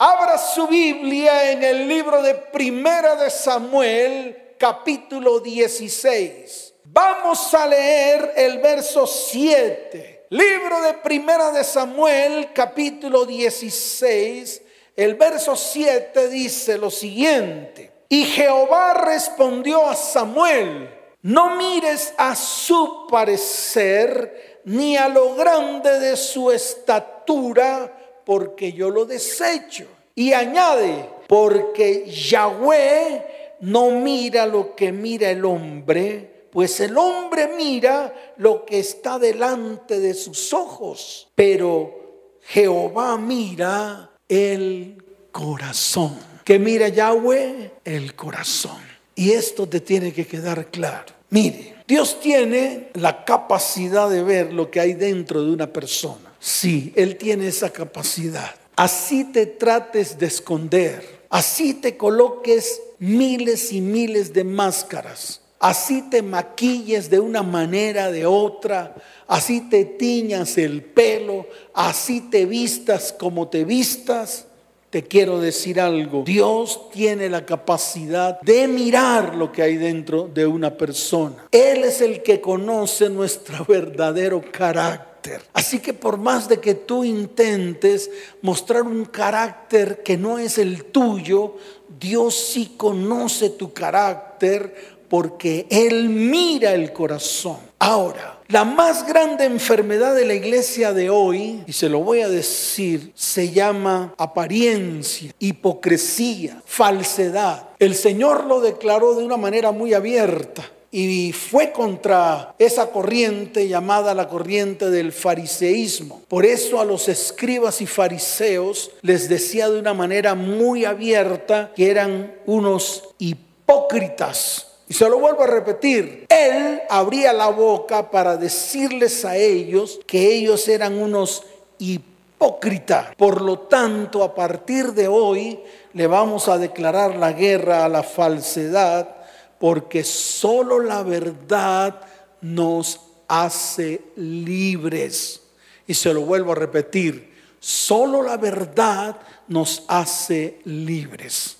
Abra 0.00 0.38
su 0.38 0.68
Biblia 0.68 1.50
en 1.50 1.64
el 1.64 1.88
libro 1.88 2.22
de 2.22 2.32
Primera 2.36 3.16
de 3.16 3.30
Samuel, 3.30 4.54
capítulo 4.56 5.40
16. 5.40 6.72
Vamos 6.84 7.52
a 7.52 7.66
leer 7.66 8.32
el 8.36 8.58
verso 8.58 9.08
7. 9.08 10.26
Libro 10.30 10.82
de 10.82 10.94
Primera 10.94 11.50
de 11.50 11.64
Samuel, 11.64 12.52
capítulo 12.54 13.26
16. 13.26 14.62
El 14.94 15.16
verso 15.16 15.56
7 15.56 16.28
dice 16.28 16.78
lo 16.78 16.92
siguiente. 16.92 17.90
Y 18.08 18.24
Jehová 18.24 18.94
respondió 18.94 19.84
a 19.84 19.96
Samuel, 19.96 20.96
no 21.22 21.56
mires 21.56 22.14
a 22.16 22.36
su 22.36 23.08
parecer 23.10 24.60
ni 24.64 24.96
a 24.96 25.08
lo 25.08 25.34
grande 25.34 25.98
de 25.98 26.16
su 26.16 26.52
estatura 26.52 27.97
porque 28.28 28.74
yo 28.74 28.90
lo 28.90 29.06
desecho. 29.06 29.86
Y 30.14 30.34
añade, 30.34 31.08
porque 31.26 32.04
Yahweh 32.10 33.56
no 33.60 33.90
mira 33.90 34.44
lo 34.44 34.76
que 34.76 34.92
mira 34.92 35.30
el 35.30 35.46
hombre, 35.46 36.48
pues 36.50 36.78
el 36.80 36.98
hombre 36.98 37.48
mira 37.56 38.34
lo 38.36 38.66
que 38.66 38.80
está 38.80 39.18
delante 39.18 39.98
de 39.98 40.12
sus 40.12 40.52
ojos, 40.52 41.30
pero 41.34 42.36
Jehová 42.42 43.16
mira 43.16 44.10
el 44.28 45.02
corazón. 45.32 46.18
¿Qué 46.44 46.58
mira 46.58 46.88
Yahweh? 46.88 47.70
El 47.82 48.14
corazón. 48.14 48.82
Y 49.14 49.30
esto 49.30 49.66
te 49.66 49.80
tiene 49.80 50.12
que 50.12 50.26
quedar 50.26 50.66
claro. 50.66 51.14
Mire, 51.30 51.76
Dios 51.86 52.20
tiene 52.20 52.90
la 52.92 53.24
capacidad 53.24 54.10
de 54.10 54.22
ver 54.22 54.52
lo 54.52 54.70
que 54.70 54.80
hay 54.80 54.92
dentro 54.92 55.42
de 55.42 55.50
una 55.50 55.72
persona. 55.72 56.27
Sí, 56.38 56.92
Él 56.96 57.16
tiene 57.16 57.48
esa 57.48 57.70
capacidad. 57.70 58.54
Así 58.76 59.24
te 59.24 59.46
trates 59.46 60.18
de 60.18 60.26
esconder, 60.26 61.02
así 61.30 61.74
te 61.74 61.96
coloques 61.96 62.80
miles 63.00 63.72
y 63.72 63.80
miles 63.80 64.32
de 64.32 64.44
máscaras, 64.44 65.40
así 65.58 66.02
te 66.02 66.22
maquilles 66.22 67.10
de 67.10 67.18
una 67.18 67.42
manera, 67.42 68.12
de 68.12 68.24
otra, 68.24 68.94
así 69.26 69.62
te 69.62 69.84
tiñas 69.84 70.56
el 70.58 70.84
pelo, 70.84 71.48
así 71.74 72.20
te 72.20 72.46
vistas 72.46 73.12
como 73.12 73.48
te 73.48 73.64
vistas. 73.64 74.44
Te 74.90 75.02
quiero 75.02 75.38
decir 75.38 75.80
algo, 75.80 76.22
Dios 76.24 76.88
tiene 76.90 77.28
la 77.28 77.44
capacidad 77.44 78.40
de 78.40 78.66
mirar 78.68 79.34
lo 79.34 79.52
que 79.52 79.60
hay 79.60 79.76
dentro 79.76 80.30
de 80.32 80.46
una 80.46 80.78
persona. 80.78 81.46
Él 81.50 81.84
es 81.84 82.00
el 82.00 82.22
que 82.22 82.40
conoce 82.40 83.10
nuestro 83.10 83.64
verdadero 83.68 84.40
carácter. 84.50 85.07
Así 85.52 85.80
que 85.80 85.92
por 85.92 86.18
más 86.18 86.48
de 86.48 86.60
que 86.60 86.74
tú 86.74 87.04
intentes 87.04 88.10
mostrar 88.42 88.82
un 88.82 89.04
carácter 89.04 90.02
que 90.02 90.16
no 90.16 90.38
es 90.38 90.58
el 90.58 90.84
tuyo, 90.84 91.56
Dios 91.98 92.34
sí 92.34 92.74
conoce 92.76 93.50
tu 93.50 93.72
carácter 93.72 94.98
porque 95.08 95.66
Él 95.70 96.08
mira 96.08 96.74
el 96.74 96.92
corazón. 96.92 97.58
Ahora, 97.78 98.40
la 98.48 98.64
más 98.64 99.06
grande 99.06 99.44
enfermedad 99.44 100.14
de 100.14 100.24
la 100.26 100.34
iglesia 100.34 100.92
de 100.92 101.10
hoy, 101.10 101.62
y 101.66 101.72
se 101.72 101.88
lo 101.88 102.00
voy 102.00 102.20
a 102.20 102.28
decir, 102.28 103.12
se 103.14 103.50
llama 103.50 104.14
apariencia, 104.18 105.32
hipocresía, 105.38 106.62
falsedad. 106.64 107.70
El 107.78 107.94
Señor 107.94 108.44
lo 108.44 108.60
declaró 108.60 109.14
de 109.14 109.24
una 109.24 109.36
manera 109.36 109.70
muy 109.72 109.94
abierta 109.94 110.64
y 110.90 111.32
fue 111.32 111.72
contra 111.72 112.54
esa 112.58 112.90
corriente 112.90 113.68
llamada 113.68 114.14
la 114.14 114.28
corriente 114.28 114.90
del 114.90 115.12
fariseísmo. 115.12 116.22
Por 116.28 116.46
eso 116.46 116.80
a 116.80 116.84
los 116.84 117.08
escribas 117.08 117.80
y 117.82 117.86
fariseos 117.86 118.90
les 119.02 119.28
decía 119.28 119.68
de 119.68 119.78
una 119.78 119.92
manera 119.92 120.34
muy 120.34 120.84
abierta 120.84 121.72
que 121.76 121.90
eran 121.90 122.34
unos 122.46 123.04
hipócritas. 123.18 124.66
Y 124.88 124.94
se 124.94 125.08
lo 125.08 125.18
vuelvo 125.18 125.42
a 125.42 125.48
repetir, 125.48 126.24
él 126.30 126.80
abría 126.88 127.34
la 127.34 127.48
boca 127.48 128.10
para 128.10 128.38
decirles 128.38 129.26
a 129.26 129.36
ellos 129.36 130.00
que 130.06 130.34
ellos 130.34 130.66
eran 130.68 130.96
unos 130.96 131.42
hipócritas. 131.78 133.14
Por 133.16 133.42
lo 133.42 133.58
tanto, 133.58 134.24
a 134.24 134.34
partir 134.34 134.94
de 134.94 135.06
hoy 135.06 135.60
le 135.92 136.06
vamos 136.06 136.48
a 136.48 136.56
declarar 136.56 137.16
la 137.16 137.32
guerra 137.32 137.84
a 137.84 137.88
la 137.90 138.02
falsedad 138.02 139.17
porque 139.58 140.04
solo 140.04 140.80
la 140.80 141.02
verdad 141.02 142.00
nos 142.40 143.00
hace 143.26 144.00
libres. 144.16 145.42
Y 145.86 145.94
se 145.94 146.12
lo 146.12 146.22
vuelvo 146.22 146.52
a 146.52 146.56
repetir, 146.56 147.32
solo 147.60 148.22
la 148.22 148.36
verdad 148.36 149.16
nos 149.48 149.84
hace 149.88 150.60
libres. 150.64 151.56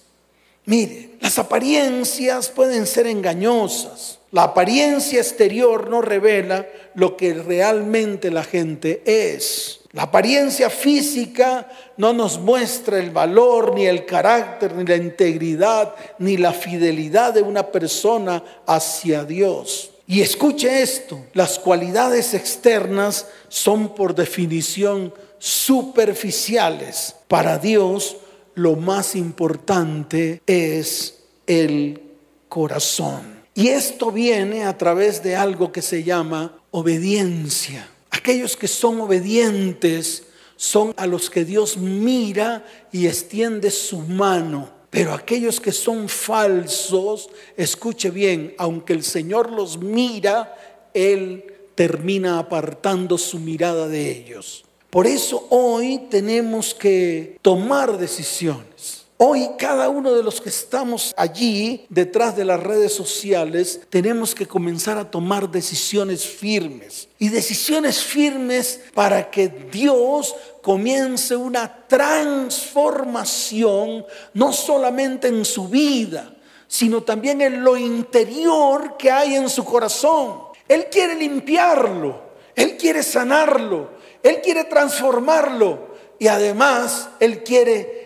Mire, 0.67 1.13
las 1.21 1.39
apariencias 1.39 2.51
pueden 2.51 2.87
ser 2.87 3.07
engañosas. 3.07 4.19
La 4.33 4.43
apariencia 4.43 5.19
exterior 5.21 5.89
no 5.89 6.03
revela 6.03 6.67
lo 6.95 7.17
que 7.17 7.33
realmente 7.33 8.31
la 8.31 8.45
gente 8.45 9.03
es. 9.07 9.78
La 9.93 10.03
apariencia 10.03 10.69
física 10.69 11.67
no 11.97 12.13
nos 12.13 12.39
muestra 12.39 12.99
el 12.99 13.11
valor, 13.11 13.75
ni 13.75 13.87
el 13.87 14.05
carácter, 14.05 14.75
ni 14.75 14.85
la 14.85 14.97
integridad, 14.97 15.95
ni 16.19 16.37
la 16.37 16.53
fidelidad 16.53 17.33
de 17.33 17.41
una 17.41 17.67
persona 17.69 18.43
hacia 18.67 19.25
Dios. 19.25 19.93
Y 20.07 20.21
escuche 20.21 20.83
esto, 20.83 21.25
las 21.33 21.59
cualidades 21.59 22.35
externas 22.35 23.27
son 23.49 23.95
por 23.95 24.15
definición 24.15 25.13
superficiales. 25.39 27.15
Para 27.27 27.59
Dios 27.59 28.17
lo 28.55 28.77
más 28.77 29.15
importante 29.15 30.43
es 30.47 31.21
el 31.47 32.03
corazón. 32.49 33.39
Y 33.55 33.69
esto 33.69 34.13
viene 34.13 34.65
a 34.65 34.77
través 34.77 35.23
de 35.23 35.37
algo 35.37 35.73
que 35.73 35.83
se 35.83 36.03
llama 36.03 36.61
obediencia. 36.71 37.89
Aquellos 38.19 38.57
que 38.57 38.67
son 38.67 39.01
obedientes 39.01 40.25
son 40.57 40.93
a 40.97 41.07
los 41.07 41.31
que 41.31 41.45
Dios 41.45 41.77
mira 41.77 42.67
y 42.91 43.07
extiende 43.07 43.71
su 43.71 44.01
mano. 44.01 44.71
Pero 44.91 45.15
aquellos 45.15 45.61
que 45.61 45.71
son 45.71 46.09
falsos, 46.09 47.31
escuche 47.57 48.11
bien, 48.11 48.57
aunque 48.59 48.93
el 48.93 49.05
Señor 49.05 49.53
los 49.53 49.79
mira, 49.79 50.57
Él 50.95 51.45
termina 51.77 52.41
apartando 52.41 53.19
su 53.19 53.39
mirada 53.39 53.87
de 53.87 54.11
ellos. 54.11 54.65
Por 54.91 55.07
eso 55.07 55.47
hoy 55.51 56.07
tenemos 56.11 56.75
que 56.75 57.39
tomar 57.41 57.99
decisiones. 57.99 58.98
Hoy 59.21 59.51
cada 59.59 59.89
uno 59.89 60.15
de 60.15 60.23
los 60.23 60.41
que 60.41 60.49
estamos 60.49 61.13
allí 61.17 61.85
detrás 61.89 62.37
de 62.37 62.45
las 62.45 62.63
redes 62.63 62.93
sociales 62.93 63.81
tenemos 63.91 64.33
que 64.33 64.47
comenzar 64.47 64.97
a 64.97 65.11
tomar 65.11 65.51
decisiones 65.51 66.25
firmes. 66.25 67.09
Y 67.19 67.29
decisiones 67.29 68.01
firmes 68.01 68.79
para 68.95 69.29
que 69.29 69.49
Dios 69.49 70.37
comience 70.63 71.35
una 71.35 71.85
transformación 71.89 74.07
no 74.35 74.53
solamente 74.53 75.27
en 75.27 75.45
su 75.45 75.67
vida, 75.67 76.33
sino 76.69 77.03
también 77.03 77.41
en 77.41 77.65
lo 77.65 77.77
interior 77.77 78.97
que 78.97 79.11
hay 79.11 79.35
en 79.35 79.51
su 79.51 79.65
corazón. 79.65 80.43
Él 80.69 80.87
quiere 80.93 81.17
limpiarlo, 81.17 82.23
Él 82.55 82.77
quiere 82.77 83.03
sanarlo, 83.03 83.91
Él 84.23 84.41
quiere 84.43 84.63
transformarlo 84.63 85.89
y 86.21 86.29
además 86.29 87.09
Él 87.19 87.43
quiere 87.43 87.98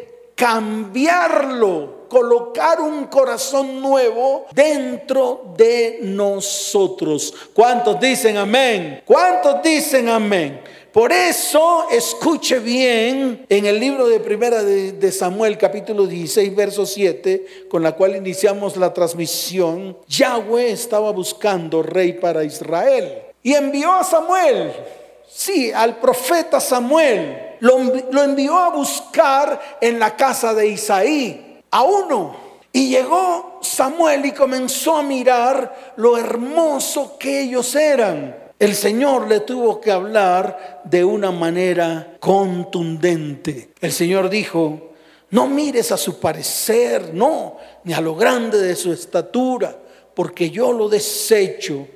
cambiarlo, 0.42 2.08
colocar 2.08 2.80
un 2.80 3.04
corazón 3.04 3.80
nuevo 3.80 4.46
dentro 4.52 5.54
de 5.56 6.00
nosotros. 6.02 7.32
¿Cuántos 7.54 8.00
dicen 8.00 8.36
amén? 8.36 9.02
¿Cuántos 9.06 9.62
dicen 9.62 10.08
amén? 10.08 10.60
Por 10.92 11.12
eso, 11.12 11.86
escuche 11.92 12.58
bien 12.58 13.46
en 13.48 13.66
el 13.66 13.78
libro 13.78 14.08
de 14.08 14.18
Primera 14.18 14.64
de, 14.64 15.12
Samuel, 15.12 15.56
capítulo 15.56 16.08
16, 16.08 16.56
verso 16.56 16.86
7, 16.86 17.68
con 17.70 17.84
la 17.84 17.92
cual 17.92 18.16
iniciamos 18.16 18.76
la 18.76 18.92
transmisión, 18.92 19.96
Yahweh 20.08 20.72
estaba 20.72 21.12
buscando 21.12 21.84
rey 21.84 22.14
para 22.14 22.42
Israel 22.42 23.22
y 23.44 23.54
envió 23.54 23.92
a 23.92 24.02
Samuel, 24.02 24.72
sí, 25.30 25.70
al 25.70 26.00
profeta 26.00 26.58
Samuel 26.58 27.51
lo, 27.62 28.22
envió 28.24 28.58
a 28.58 28.70
buscar 28.70 29.78
en 29.80 30.00
la 30.00 30.16
casa 30.16 30.52
de 30.52 30.66
Isaí, 30.66 31.60
a 31.70 31.82
uno. 31.82 32.34
Y 32.72 32.88
llegó 32.88 33.60
Samuel 33.62 34.26
y 34.26 34.32
comenzó 34.32 34.96
a 34.96 35.02
mirar 35.02 35.92
lo 35.96 36.18
hermoso 36.18 37.16
que 37.18 37.42
ellos 37.42 37.74
eran. 37.76 38.36
El 38.58 38.74
Señor 38.74 39.28
le 39.28 39.40
tuvo 39.40 39.80
que 39.80 39.92
hablar 39.92 40.80
de 40.84 41.04
una 41.04 41.30
manera 41.30 42.16
contundente. 42.18 43.70
El 43.80 43.92
Señor 43.92 44.28
dijo, 44.28 44.94
no 45.30 45.46
mires 45.46 45.92
a 45.92 45.96
su 45.96 46.18
parecer, 46.18 47.14
no, 47.14 47.58
ni 47.84 47.92
a 47.92 48.00
lo 48.00 48.16
grande 48.16 48.58
de 48.58 48.74
su 48.74 48.92
estatura, 48.92 49.76
porque 50.14 50.50
yo 50.50 50.72
lo 50.72 50.88
desecho. 50.88 51.86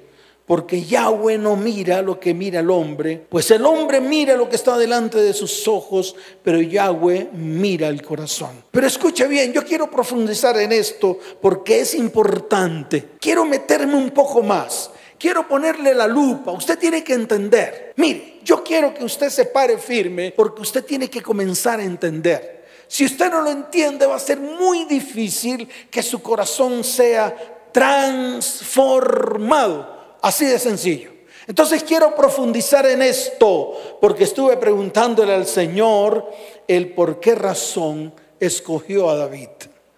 Porque 0.46 0.84
Yahweh 0.84 1.38
no 1.38 1.56
mira 1.56 2.02
lo 2.02 2.20
que 2.20 2.32
mira 2.32 2.60
el 2.60 2.70
hombre, 2.70 3.26
pues 3.28 3.50
el 3.50 3.66
hombre 3.66 4.00
mira 4.00 4.36
lo 4.36 4.48
que 4.48 4.54
está 4.56 4.78
delante 4.78 5.18
de 5.18 5.32
sus 5.32 5.66
ojos, 5.66 6.14
pero 6.42 6.60
Yahweh 6.60 7.30
mira 7.32 7.88
el 7.88 8.02
corazón. 8.02 8.62
Pero 8.70 8.86
escuche 8.86 9.26
bien, 9.26 9.52
yo 9.52 9.64
quiero 9.64 9.90
profundizar 9.90 10.56
en 10.58 10.70
esto 10.72 11.18
porque 11.42 11.80
es 11.80 11.94
importante. 11.94 13.08
Quiero 13.20 13.44
meterme 13.44 13.96
un 13.96 14.10
poco 14.10 14.42
más. 14.42 14.90
Quiero 15.18 15.48
ponerle 15.48 15.94
la 15.94 16.06
lupa. 16.06 16.52
Usted 16.52 16.78
tiene 16.78 17.02
que 17.02 17.14
entender. 17.14 17.94
Mire, 17.96 18.38
yo 18.44 18.62
quiero 18.62 18.94
que 18.94 19.02
usted 19.02 19.30
se 19.30 19.46
pare 19.46 19.78
firme 19.78 20.32
porque 20.36 20.62
usted 20.62 20.84
tiene 20.84 21.10
que 21.10 21.22
comenzar 21.22 21.80
a 21.80 21.84
entender. 21.84 22.64
Si 22.86 23.04
usted 23.04 23.28
no 23.30 23.42
lo 23.42 23.50
entiende, 23.50 24.06
va 24.06 24.14
a 24.14 24.20
ser 24.20 24.38
muy 24.38 24.84
difícil 24.84 25.68
que 25.90 26.04
su 26.04 26.22
corazón 26.22 26.84
sea 26.84 27.34
transformado. 27.72 29.95
Así 30.26 30.44
de 30.44 30.58
sencillo. 30.58 31.12
Entonces 31.46 31.84
quiero 31.84 32.16
profundizar 32.16 32.84
en 32.84 33.00
esto 33.00 33.98
porque 34.00 34.24
estuve 34.24 34.56
preguntándole 34.56 35.32
al 35.32 35.46
Señor 35.46 36.28
el 36.66 36.88
por 36.94 37.20
qué 37.20 37.36
razón 37.36 38.12
escogió 38.40 39.08
a 39.08 39.14
David. 39.14 39.50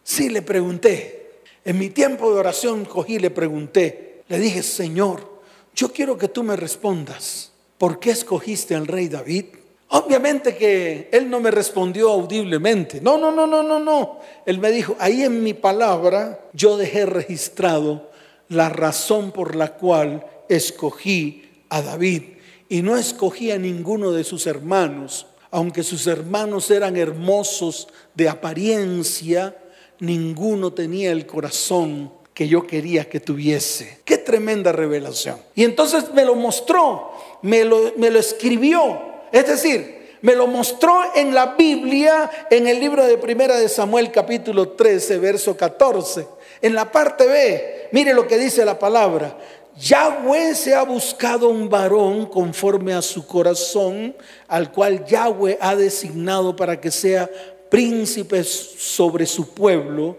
Sí, 0.03 0.29
le 0.29 0.43
pregunté. 0.43 1.41
En 1.65 1.79
mi 1.79 1.89
tiempo 1.89 2.31
de 2.31 2.41
oración 2.41 2.85
cogí 2.85 3.15
y 3.15 3.21
le 3.21 3.31
pregunté. 3.31 4.25
Le 4.29 4.39
dije, 4.39 4.63
Señor, 4.63 5.41
yo 5.75 5.91
quiero 5.95 6.19
que 6.19 6.29
tú 6.29 6.43
me 6.43 6.57
respondas. 6.57 7.51
¿Por 7.79 7.99
qué 7.99 8.11
escogiste 8.11 8.75
al 8.75 8.87
rey 8.87 9.09
David? 9.09 9.47
Obviamente 9.89 10.59
que 10.59 11.09
él 11.11 11.31
no 11.31 11.41
me 11.41 11.51
respondió 11.51 12.11
audiblemente. 12.11 13.01
No, 13.01 13.17
no, 13.17 13.31
no, 13.31 13.47
no, 13.47 13.63
no, 13.63 13.79
no. 13.79 14.21
Él 14.45 14.59
me 14.59 14.71
dijo, 14.71 14.95
ahí 14.99 15.23
en 15.23 15.43
mi 15.43 15.55
palabra 15.55 16.39
yo 16.53 16.77
dejé 16.77 17.07
registrado 17.07 18.09
la 18.49 18.69
razón 18.69 19.33
por 19.33 19.55
la 19.55 19.75
cual 19.75 20.27
escogí 20.49 21.49
a 21.69 21.83
David 21.83 22.23
y 22.69 22.83
no 22.83 22.97
escogí 22.97 23.51
a 23.51 23.59
ninguno 23.59 24.13
de 24.13 24.25
sus 24.25 24.47
hermanos, 24.47 25.27
aunque 25.51 25.83
sus 25.83 26.07
hermanos 26.07 26.71
eran 26.71 26.97
hermosos 26.97 27.89
de 28.15 28.29
apariencia, 28.29 29.57
ninguno 30.01 30.73
tenía 30.73 31.11
el 31.11 31.27
corazón 31.27 32.13
que 32.35 32.47
yo 32.47 32.67
quería 32.67 33.09
que 33.09 33.21
tuviese. 33.21 34.01
Qué 34.05 34.19
tremenda 34.19 34.71
revelación. 34.71 35.39
Y 35.55 35.65
entonces 35.65 36.13
me 36.15 36.25
lo 36.25 36.35
mostró, 36.35 37.11
me 37.43 37.65
lo, 37.65 37.95
me 37.97 38.11
lo 38.11 38.19
escribió. 38.19 39.01
Es 39.33 39.47
decir, 39.47 39.99
me 40.21 40.35
lo 40.35 40.47
mostró 40.47 41.01
en 41.15 41.35
la 41.35 41.55
Biblia, 41.57 42.31
en 42.51 42.67
el 42.67 42.81
libro 42.81 43.07
de 43.07 43.19
Primera 43.19 43.59
de 43.59 43.69
Samuel 43.69 44.11
capítulo 44.11 44.69
13, 44.71 45.19
verso 45.19 45.57
14. 45.57 46.27
En 46.61 46.75
la 46.75 46.91
parte 46.91 47.27
B, 47.27 47.89
mire 47.93 48.15
lo 48.15 48.27
que 48.27 48.39
dice 48.39 48.65
la 48.65 48.79
palabra. 48.79 49.37
Yahweh 49.79 50.55
se 50.55 50.75
ha 50.75 50.83
buscado 50.83 51.49
un 51.49 51.69
varón 51.69 52.27
conforme 52.27 52.95
a 52.95 53.03
su 53.03 53.27
corazón, 53.27 54.17
al 54.49 54.73
cual 54.73 55.05
Yahweh 55.05 55.57
ha 55.61 55.77
designado 55.77 56.57
para 56.57 56.81
que 56.81 56.91
sea 56.91 57.31
príncipe 57.71 58.43
sobre 58.43 59.25
su 59.27 59.55
pueblo, 59.55 60.17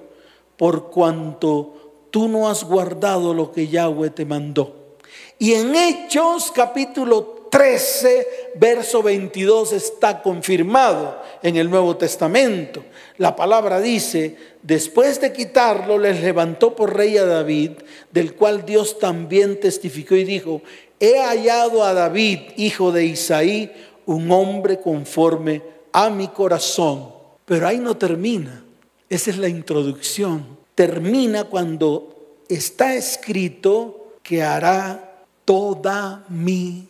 por 0.55 0.89
cuanto 0.89 2.07
tú 2.09 2.27
no 2.27 2.47
has 2.49 2.63
guardado 2.63 3.33
lo 3.33 3.51
que 3.51 3.67
Yahweh 3.67 4.11
te 4.11 4.25
mandó. 4.25 4.97
Y 5.37 5.53
en 5.53 5.75
Hechos 5.75 6.51
capítulo 6.53 7.47
13, 7.49 8.53
verso 8.55 9.01
22 9.01 9.73
está 9.73 10.21
confirmado 10.21 11.21
en 11.41 11.57
el 11.57 11.69
Nuevo 11.69 11.97
Testamento. 11.97 12.83
La 13.19 13.35
palabra 13.35 13.81
dice, 13.81 14.37
después 14.63 15.19
de 15.19 15.33
quitarlo, 15.33 15.97
les 15.97 16.21
levantó 16.21 16.73
por 16.73 16.95
rey 16.95 17.17
a 17.17 17.25
David, 17.25 17.71
del 18.13 18.33
cual 18.33 18.65
Dios 18.65 18.97
también 18.97 19.59
testificó 19.59 20.15
y 20.15 20.23
dijo, 20.23 20.61
he 21.01 21.19
hallado 21.19 21.83
a 21.83 21.93
David, 21.93 22.39
hijo 22.55 22.93
de 22.93 23.05
Isaí, 23.05 23.73
un 24.05 24.31
hombre 24.31 24.79
conforme 24.79 25.61
a 25.91 26.09
mi 26.09 26.29
corazón. 26.29 27.09
Pero 27.43 27.67
ahí 27.67 27.79
no 27.79 27.97
termina. 27.97 28.63
Esa 29.09 29.31
es 29.31 29.37
la 29.37 29.49
introducción. 29.49 30.57
Termina 30.73 31.43
cuando 31.43 32.37
está 32.47 32.95
escrito 32.95 34.13
que 34.23 34.41
hará 34.41 35.25
toda 35.43 36.23
mi 36.29 36.87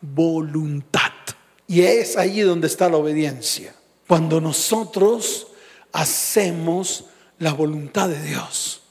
voluntad. 0.00 1.10
Y 1.66 1.80
es 1.80 2.16
allí 2.16 2.42
donde 2.42 2.68
está 2.68 2.88
la 2.88 2.98
obediencia. 2.98 3.74
Cuando 4.06 4.40
nosotros 4.40 5.48
hacemos 5.92 7.04
la 7.38 7.52
voluntad 7.52 8.08
de 8.08 8.22
Dios. 8.22 8.82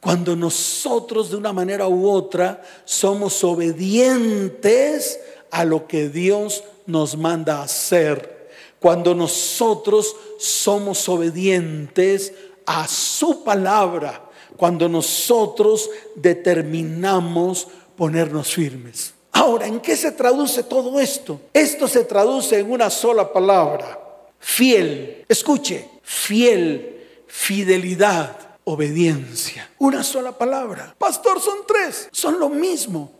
Cuando 0.00 0.36
nosotros 0.36 1.30
de 1.30 1.36
una 1.36 1.52
manera 1.52 1.88
u 1.88 2.08
otra 2.08 2.62
somos 2.84 3.42
obedientes 3.42 5.20
a 5.50 5.64
lo 5.64 5.86
que 5.86 6.08
Dios 6.08 6.62
nos 6.86 7.16
manda 7.16 7.62
hacer. 7.62 8.48
Cuando 8.78 9.14
nosotros 9.14 10.14
somos 10.38 11.08
obedientes 11.08 12.32
a 12.66 12.86
su 12.86 13.42
palabra. 13.42 14.30
Cuando 14.56 14.88
nosotros 14.88 15.90
determinamos 16.14 17.66
ponernos 17.96 18.54
firmes. 18.54 19.14
Ahora, 19.32 19.66
¿en 19.66 19.80
qué 19.80 19.96
se 19.96 20.12
traduce 20.12 20.62
todo 20.62 20.98
esto? 21.00 21.40
Esto 21.52 21.88
se 21.88 22.04
traduce 22.04 22.58
en 22.58 22.70
una 22.70 22.88
sola 22.88 23.32
palabra, 23.32 24.00
fiel. 24.38 25.24
Escuche, 25.28 25.88
fiel, 26.02 27.24
fidelidad, 27.26 28.58
obediencia. 28.64 29.68
Una 29.78 30.02
sola 30.02 30.36
palabra. 30.36 30.94
Pastor, 30.98 31.40
son 31.40 31.58
tres, 31.66 32.08
son 32.12 32.40
lo 32.40 32.48
mismo. 32.48 33.12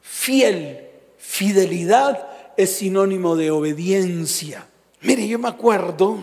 Fiel, 0.00 0.88
fidelidad 1.18 2.28
es 2.56 2.76
sinónimo 2.76 3.36
de 3.36 3.50
obediencia. 3.50 4.66
Mire, 5.02 5.26
yo 5.26 5.38
me 5.38 5.48
acuerdo, 5.48 6.18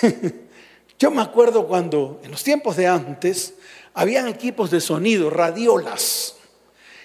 yo 0.98 1.10
me 1.10 1.22
acuerdo 1.22 1.66
cuando 1.66 2.20
en 2.24 2.30
los 2.30 2.42
tiempos 2.42 2.76
de 2.76 2.86
antes 2.86 3.54
habían 3.92 4.28
equipos 4.28 4.70
de 4.70 4.80
sonido, 4.80 5.30
radiolas. 5.30 6.36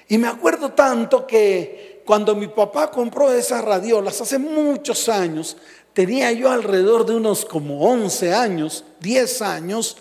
Y 0.08 0.18
me 0.18 0.28
acuerdo 0.28 0.72
tanto 0.72 1.28
que 1.28 2.02
cuando 2.06 2.36
mi 2.36 2.48
papá 2.48 2.90
compró 2.90 3.32
esas 3.32 3.64
radiolas 3.64 4.20
hace 4.20 4.40
muchos 4.40 5.08
años, 5.10 5.58
tenía 5.94 6.32
yo 6.32 6.52
alrededor 6.52 7.06
de 7.06 7.16
unos 7.16 7.46
como 7.46 7.82
11 7.90 8.34
años, 8.34 8.86
10 9.02 9.42
años, 9.42 9.98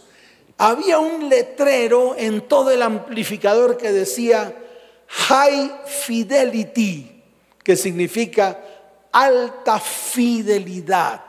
había 0.57 0.99
un 0.99 1.29
letrero 1.29 2.17
en 2.17 2.41
todo 2.49 2.71
el 2.71 2.83
amplificador 2.83 3.77
que 3.77 3.93
decía 3.93 4.55
High 5.07 5.83
Fidelity, 5.87 7.23
que 7.63 7.77
significa 7.77 8.59
alta 9.13 9.79
fidelidad. 9.79 11.23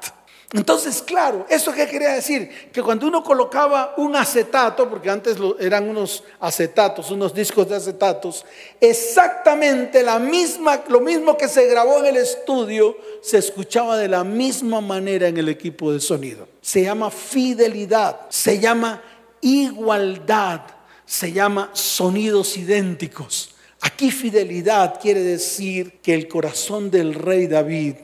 Entonces, 0.51 1.04
claro, 1.04 1.46
¿eso 1.48 1.72
qué 1.72 1.86
quería 1.86 2.13
decir? 2.13 2.72
Que 2.72 2.81
cuando 2.81 3.06
uno 3.06 3.24
colocaba 3.24 3.94
un 3.98 4.15
acetato, 4.15 4.89
porque 4.89 5.08
antes 5.08 5.38
eran 5.60 5.88
unos 5.88 6.24
acetatos, 6.39 7.12
unos 7.12 7.36
discos 7.36 7.70
de 7.70 7.75
acetatos, 7.75 8.44
exactamente 8.82 10.01
la 10.01 10.18
misma, 10.18 10.82
lo 10.88 11.01
mismo 11.01 11.38
que 11.38 11.48
se 11.48 11.68
grabó 11.68 12.00
en 12.00 12.08
el 12.08 12.18
estudio, 12.18 12.98
se 13.22 13.38
escuchaba 13.38 13.96
de 13.96 14.08
la 14.08 14.24
misma 14.24 14.82
manera 14.82 15.27
en 15.27 15.38
el 15.38 15.50
equipo 15.50 15.91
de 15.91 16.00
sonido. 16.00 16.48
Se 16.62 16.82
llama 16.82 17.12
fidelidad, 17.12 18.22
se 18.29 18.58
llama 18.58 19.03
igualdad, 19.41 20.62
se 21.06 21.32
llama 21.32 21.70
sonidos 21.74 22.58
idénticos. 22.58 23.53
Aquí 23.82 24.10
fidelidad 24.10 25.00
quiere 25.00 25.22
decir 25.22 26.00
que 26.01 26.15
el 26.15 26.27
corazón 26.27 26.89
del 26.89 27.13
rey 27.13 27.46
David 27.46 27.98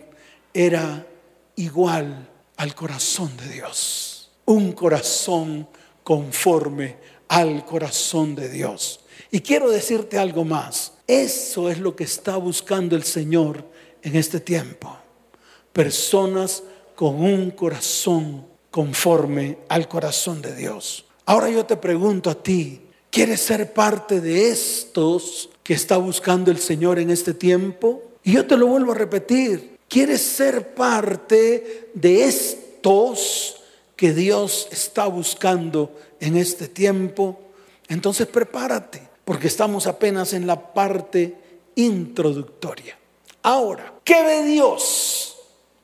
era 0.53 1.07
igual 1.55 2.29
al 2.57 2.75
corazón 2.75 3.35
de 3.37 3.49
Dios. 3.49 4.31
Un 4.45 4.73
corazón 4.73 5.67
conforme 6.03 6.97
al 7.27 7.65
corazón 7.65 8.35
de 8.35 8.49
Dios. 8.49 9.01
Y 9.31 9.41
quiero 9.41 9.69
decirte 9.69 10.17
algo 10.17 10.45
más. 10.45 10.93
Eso 11.07 11.69
es 11.69 11.79
lo 11.79 11.95
que 11.95 12.03
está 12.03 12.37
buscando 12.37 12.95
el 12.95 13.03
Señor 13.03 13.65
en 14.01 14.15
este 14.15 14.39
tiempo. 14.39 14.95
Personas 15.73 16.63
con 16.95 17.15
un 17.21 17.51
corazón 17.51 18.45
conforme 18.71 19.57
al 19.69 19.87
corazón 19.87 20.41
de 20.41 20.55
Dios. 20.55 21.05
Ahora 21.25 21.49
yo 21.49 21.65
te 21.65 21.77
pregunto 21.77 22.29
a 22.29 22.35
ti, 22.35 22.81
¿quieres 23.09 23.41
ser 23.41 23.73
parte 23.73 24.21
de 24.21 24.49
estos 24.49 25.49
que 25.63 25.73
está 25.73 25.97
buscando 25.97 26.51
el 26.51 26.59
Señor 26.59 26.99
en 26.99 27.09
este 27.09 27.33
tiempo? 27.33 28.03
Y 28.23 28.33
yo 28.33 28.45
te 28.45 28.57
lo 28.57 28.67
vuelvo 28.67 28.91
a 28.91 28.95
repetir, 28.95 29.74
¿Quieres 29.87 30.21
ser 30.21 30.73
parte 30.73 31.89
de 31.93 32.23
estos 32.25 33.61
que 33.95 34.13
Dios 34.13 34.67
está 34.71 35.05
buscando 35.05 35.91
en 36.19 36.37
este 36.37 36.67
tiempo? 36.67 37.39
Entonces 37.87 38.27
prepárate, 38.27 39.01
porque 39.23 39.47
estamos 39.47 39.87
apenas 39.87 40.33
en 40.33 40.47
la 40.47 40.73
parte 40.73 41.35
introductoria. 41.75 42.97
Ahora, 43.43 43.93
¿qué 44.03 44.23
ve 44.23 44.43
Dios? 44.43 45.37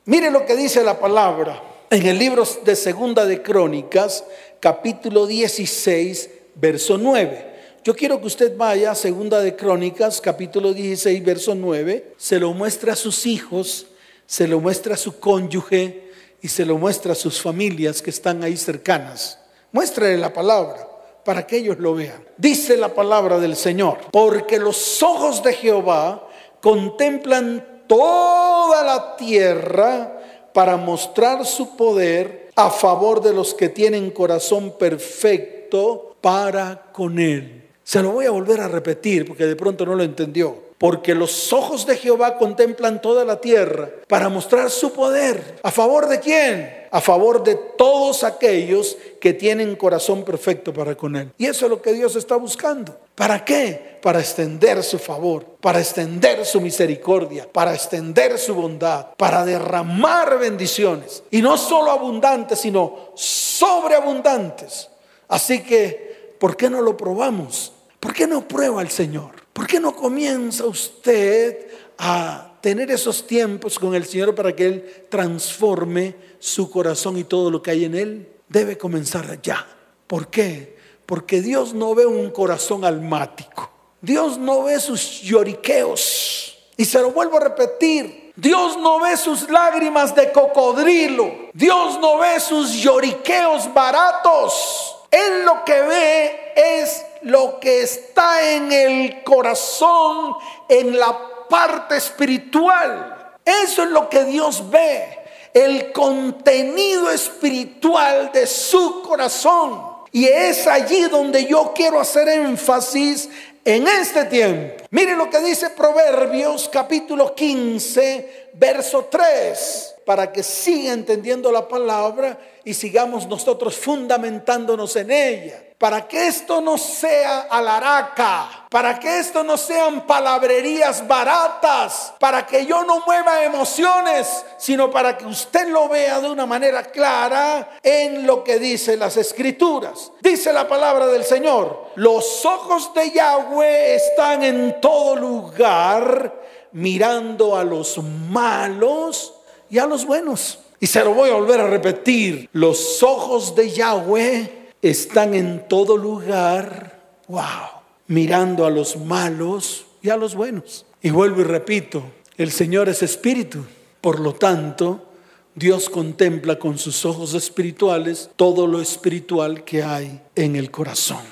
Mire 0.04 0.30
lo 0.30 0.44
que 0.44 0.56
dice 0.56 0.82
la 0.82 0.98
palabra 0.98 1.62
en 1.90 2.06
el 2.06 2.18
libro 2.18 2.44
de 2.64 2.74
Segunda 2.74 3.24
de 3.24 3.40
Crónicas, 3.40 4.24
capítulo 4.58 5.26
16, 5.26 6.30
verso 6.56 6.98
9. 6.98 7.52
Yo 7.84 7.94
quiero 7.94 8.20
que 8.20 8.26
usted 8.26 8.56
vaya 8.56 8.92
a 8.92 8.94
Segunda 8.94 9.40
de 9.40 9.54
Crónicas, 9.54 10.20
capítulo 10.20 10.72
16, 10.72 11.24
verso 11.24 11.54
9, 11.54 12.14
se 12.16 12.40
lo 12.40 12.52
muestra 12.52 12.94
a 12.94 12.96
sus 12.96 13.26
hijos, 13.26 13.86
se 14.32 14.48
lo 14.48 14.60
muestra 14.60 14.94
a 14.94 14.96
su 14.96 15.20
cónyuge 15.20 16.10
y 16.40 16.48
se 16.48 16.64
lo 16.64 16.78
muestra 16.78 17.12
a 17.12 17.14
sus 17.14 17.42
familias 17.42 18.00
que 18.00 18.08
están 18.08 18.42
ahí 18.42 18.56
cercanas. 18.56 19.38
Muéstrale 19.72 20.16
la 20.16 20.32
palabra 20.32 20.88
para 21.22 21.46
que 21.46 21.58
ellos 21.58 21.78
lo 21.78 21.94
vean. 21.94 22.24
Dice 22.38 22.78
la 22.78 22.94
palabra 22.94 23.38
del 23.38 23.56
Señor, 23.56 23.98
porque 24.10 24.58
los 24.58 25.02
ojos 25.02 25.42
de 25.42 25.52
Jehová 25.52 26.26
contemplan 26.62 27.82
toda 27.86 28.82
la 28.82 29.16
tierra 29.16 30.18
para 30.54 30.78
mostrar 30.78 31.44
su 31.44 31.76
poder 31.76 32.48
a 32.56 32.70
favor 32.70 33.20
de 33.20 33.34
los 33.34 33.52
que 33.52 33.68
tienen 33.68 34.10
corazón 34.10 34.78
perfecto 34.78 36.16
para 36.22 36.90
con 36.90 37.18
él. 37.18 37.68
Se 37.84 38.02
lo 38.02 38.12
voy 38.12 38.24
a 38.24 38.30
volver 38.30 38.62
a 38.62 38.68
repetir 38.68 39.26
porque 39.26 39.44
de 39.44 39.56
pronto 39.56 39.84
no 39.84 39.94
lo 39.94 40.02
entendió 40.02 40.71
porque 40.82 41.14
los 41.14 41.52
ojos 41.52 41.86
de 41.86 41.96
Jehová 41.96 42.38
contemplan 42.38 43.00
toda 43.00 43.24
la 43.24 43.40
tierra 43.40 43.88
para 44.08 44.28
mostrar 44.28 44.68
su 44.68 44.92
poder. 44.92 45.60
¿A 45.62 45.70
favor 45.70 46.08
de 46.08 46.18
quién? 46.18 46.88
A 46.90 47.00
favor 47.00 47.44
de 47.44 47.54
todos 47.54 48.24
aquellos 48.24 48.98
que 49.20 49.32
tienen 49.32 49.76
corazón 49.76 50.24
perfecto 50.24 50.72
para 50.74 50.96
con 50.96 51.14
Él. 51.14 51.30
Y 51.38 51.46
eso 51.46 51.66
es 51.66 51.70
lo 51.70 51.80
que 51.80 51.92
Dios 51.92 52.16
está 52.16 52.34
buscando. 52.34 52.98
¿Para 53.14 53.44
qué? 53.44 54.00
Para 54.02 54.18
extender 54.18 54.82
su 54.82 54.98
favor, 54.98 55.44
para 55.60 55.78
extender 55.78 56.44
su 56.44 56.60
misericordia, 56.60 57.46
para 57.52 57.72
extender 57.74 58.36
su 58.36 58.52
bondad, 58.52 59.14
para 59.16 59.44
derramar 59.44 60.36
bendiciones. 60.40 61.22
Y 61.30 61.42
no 61.42 61.58
solo 61.58 61.92
abundantes, 61.92 62.58
sino 62.58 63.12
sobreabundantes. 63.14 64.88
Así 65.28 65.62
que, 65.62 66.34
¿por 66.40 66.56
qué 66.56 66.68
no 66.68 66.80
lo 66.80 66.96
probamos? 66.96 67.72
¿Por 68.00 68.12
qué 68.12 68.26
no 68.26 68.48
prueba 68.48 68.82
el 68.82 68.90
Señor? 68.90 69.41
¿Por 69.52 69.66
qué 69.66 69.78
no 69.78 69.94
comienza 69.94 70.64
usted 70.66 71.68
a 71.98 72.54
tener 72.60 72.90
esos 72.90 73.26
tiempos 73.26 73.78
con 73.78 73.94
el 73.94 74.06
Señor 74.06 74.34
para 74.34 74.54
que 74.54 74.66
Él 74.66 75.06
transforme 75.08 76.14
su 76.38 76.70
corazón 76.70 77.18
y 77.18 77.24
todo 77.24 77.50
lo 77.50 77.62
que 77.62 77.70
hay 77.70 77.84
en 77.84 77.94
Él? 77.94 78.28
Debe 78.48 78.78
comenzar 78.78 79.40
ya. 79.42 79.66
¿Por 80.06 80.28
qué? 80.28 80.76
Porque 81.06 81.42
Dios 81.42 81.74
no 81.74 81.94
ve 81.94 82.06
un 82.06 82.30
corazón 82.30 82.84
almático. 82.84 83.70
Dios 84.00 84.38
no 84.38 84.64
ve 84.64 84.80
sus 84.80 85.22
lloriqueos. 85.22 86.58
Y 86.76 86.84
se 86.84 87.00
lo 87.00 87.12
vuelvo 87.12 87.36
a 87.36 87.40
repetir. 87.40 88.32
Dios 88.34 88.78
no 88.78 89.00
ve 89.00 89.16
sus 89.16 89.48
lágrimas 89.50 90.14
de 90.14 90.32
cocodrilo. 90.32 91.50
Dios 91.52 92.00
no 92.00 92.18
ve 92.18 92.40
sus 92.40 92.72
lloriqueos 92.72 93.72
baratos. 93.72 94.96
Él 95.10 95.44
lo 95.44 95.62
que 95.64 95.80
ve 95.82 96.52
es 96.56 97.04
lo 97.22 97.60
que 97.60 97.82
está 97.82 98.50
en 98.50 98.72
el 98.72 99.22
corazón, 99.22 100.34
en 100.68 100.98
la 100.98 101.46
parte 101.48 101.96
espiritual. 101.96 103.36
Eso 103.44 103.82
es 103.84 103.90
lo 103.90 104.08
que 104.08 104.24
Dios 104.24 104.70
ve, 104.70 105.18
el 105.52 105.92
contenido 105.92 107.10
espiritual 107.10 108.30
de 108.32 108.46
su 108.46 109.02
corazón. 109.02 109.92
Y 110.12 110.26
es 110.26 110.66
allí 110.66 111.02
donde 111.02 111.46
yo 111.46 111.72
quiero 111.74 112.00
hacer 112.00 112.28
énfasis 112.28 113.28
en 113.64 113.88
este 113.88 114.24
tiempo. 114.26 114.84
Mire 114.90 115.16
lo 115.16 115.30
que 115.30 115.40
dice 115.40 115.70
Proverbios 115.70 116.68
capítulo 116.68 117.34
15, 117.34 118.50
verso 118.54 119.08
3, 119.10 119.94
para 120.04 120.30
que 120.30 120.42
siga 120.42 120.92
entendiendo 120.92 121.50
la 121.50 121.66
palabra 121.66 122.38
y 122.64 122.74
sigamos 122.74 123.26
nosotros 123.26 123.76
fundamentándonos 123.76 124.96
en 124.96 125.10
ella 125.10 125.62
para 125.82 126.06
que 126.06 126.28
esto 126.28 126.60
no 126.60 126.78
sea 126.78 127.48
alaraca, 127.50 128.66
para 128.70 129.00
que 129.00 129.18
esto 129.18 129.42
no 129.42 129.56
sean 129.56 130.06
palabrerías 130.06 131.08
baratas, 131.08 132.14
para 132.20 132.46
que 132.46 132.64
yo 132.64 132.84
no 132.84 133.00
mueva 133.00 133.42
emociones, 133.42 134.44
sino 134.58 134.92
para 134.92 135.18
que 135.18 135.26
usted 135.26 135.66
lo 135.66 135.88
vea 135.88 136.20
de 136.20 136.30
una 136.30 136.46
manera 136.46 136.84
clara 136.84 137.80
en 137.82 138.24
lo 138.24 138.44
que 138.44 138.60
dice 138.60 138.96
las 138.96 139.16
escrituras. 139.16 140.12
Dice 140.20 140.52
la 140.52 140.68
palabra 140.68 141.08
del 141.08 141.24
Señor, 141.24 141.88
los 141.96 142.46
ojos 142.46 142.94
de 142.94 143.10
Yahweh 143.10 143.96
están 143.96 144.44
en 144.44 144.80
todo 144.80 145.16
lugar 145.16 146.32
mirando 146.70 147.56
a 147.56 147.64
los 147.64 147.98
malos 147.98 149.34
y 149.68 149.80
a 149.80 149.86
los 149.86 150.06
buenos. 150.06 150.60
Y 150.78 150.86
se 150.86 151.02
lo 151.02 151.12
voy 151.12 151.30
a 151.30 151.34
volver 151.34 151.60
a 151.60 151.66
repetir, 151.66 152.48
los 152.52 153.02
ojos 153.02 153.56
de 153.56 153.68
Yahweh 153.68 154.61
están 154.82 155.34
en 155.34 155.68
todo 155.68 155.96
lugar, 155.96 157.00
wow, 157.28 157.80
mirando 158.08 158.66
a 158.66 158.70
los 158.70 158.96
malos 158.96 159.86
y 160.02 160.10
a 160.10 160.16
los 160.16 160.34
buenos. 160.34 160.84
Y 161.00 161.10
vuelvo 161.10 161.40
y 161.40 161.44
repito, 161.44 162.02
el 162.36 162.50
Señor 162.50 162.88
es 162.88 163.02
espíritu, 163.02 163.64
por 164.00 164.18
lo 164.18 164.34
tanto, 164.34 165.06
Dios 165.54 165.88
contempla 165.88 166.58
con 166.58 166.78
sus 166.78 167.04
ojos 167.04 167.34
espirituales 167.34 168.30
todo 168.36 168.66
lo 168.66 168.80
espiritual 168.80 169.64
que 169.64 169.82
hay 169.82 170.20
en 170.34 170.56
el 170.56 170.70
corazón. 170.70 171.22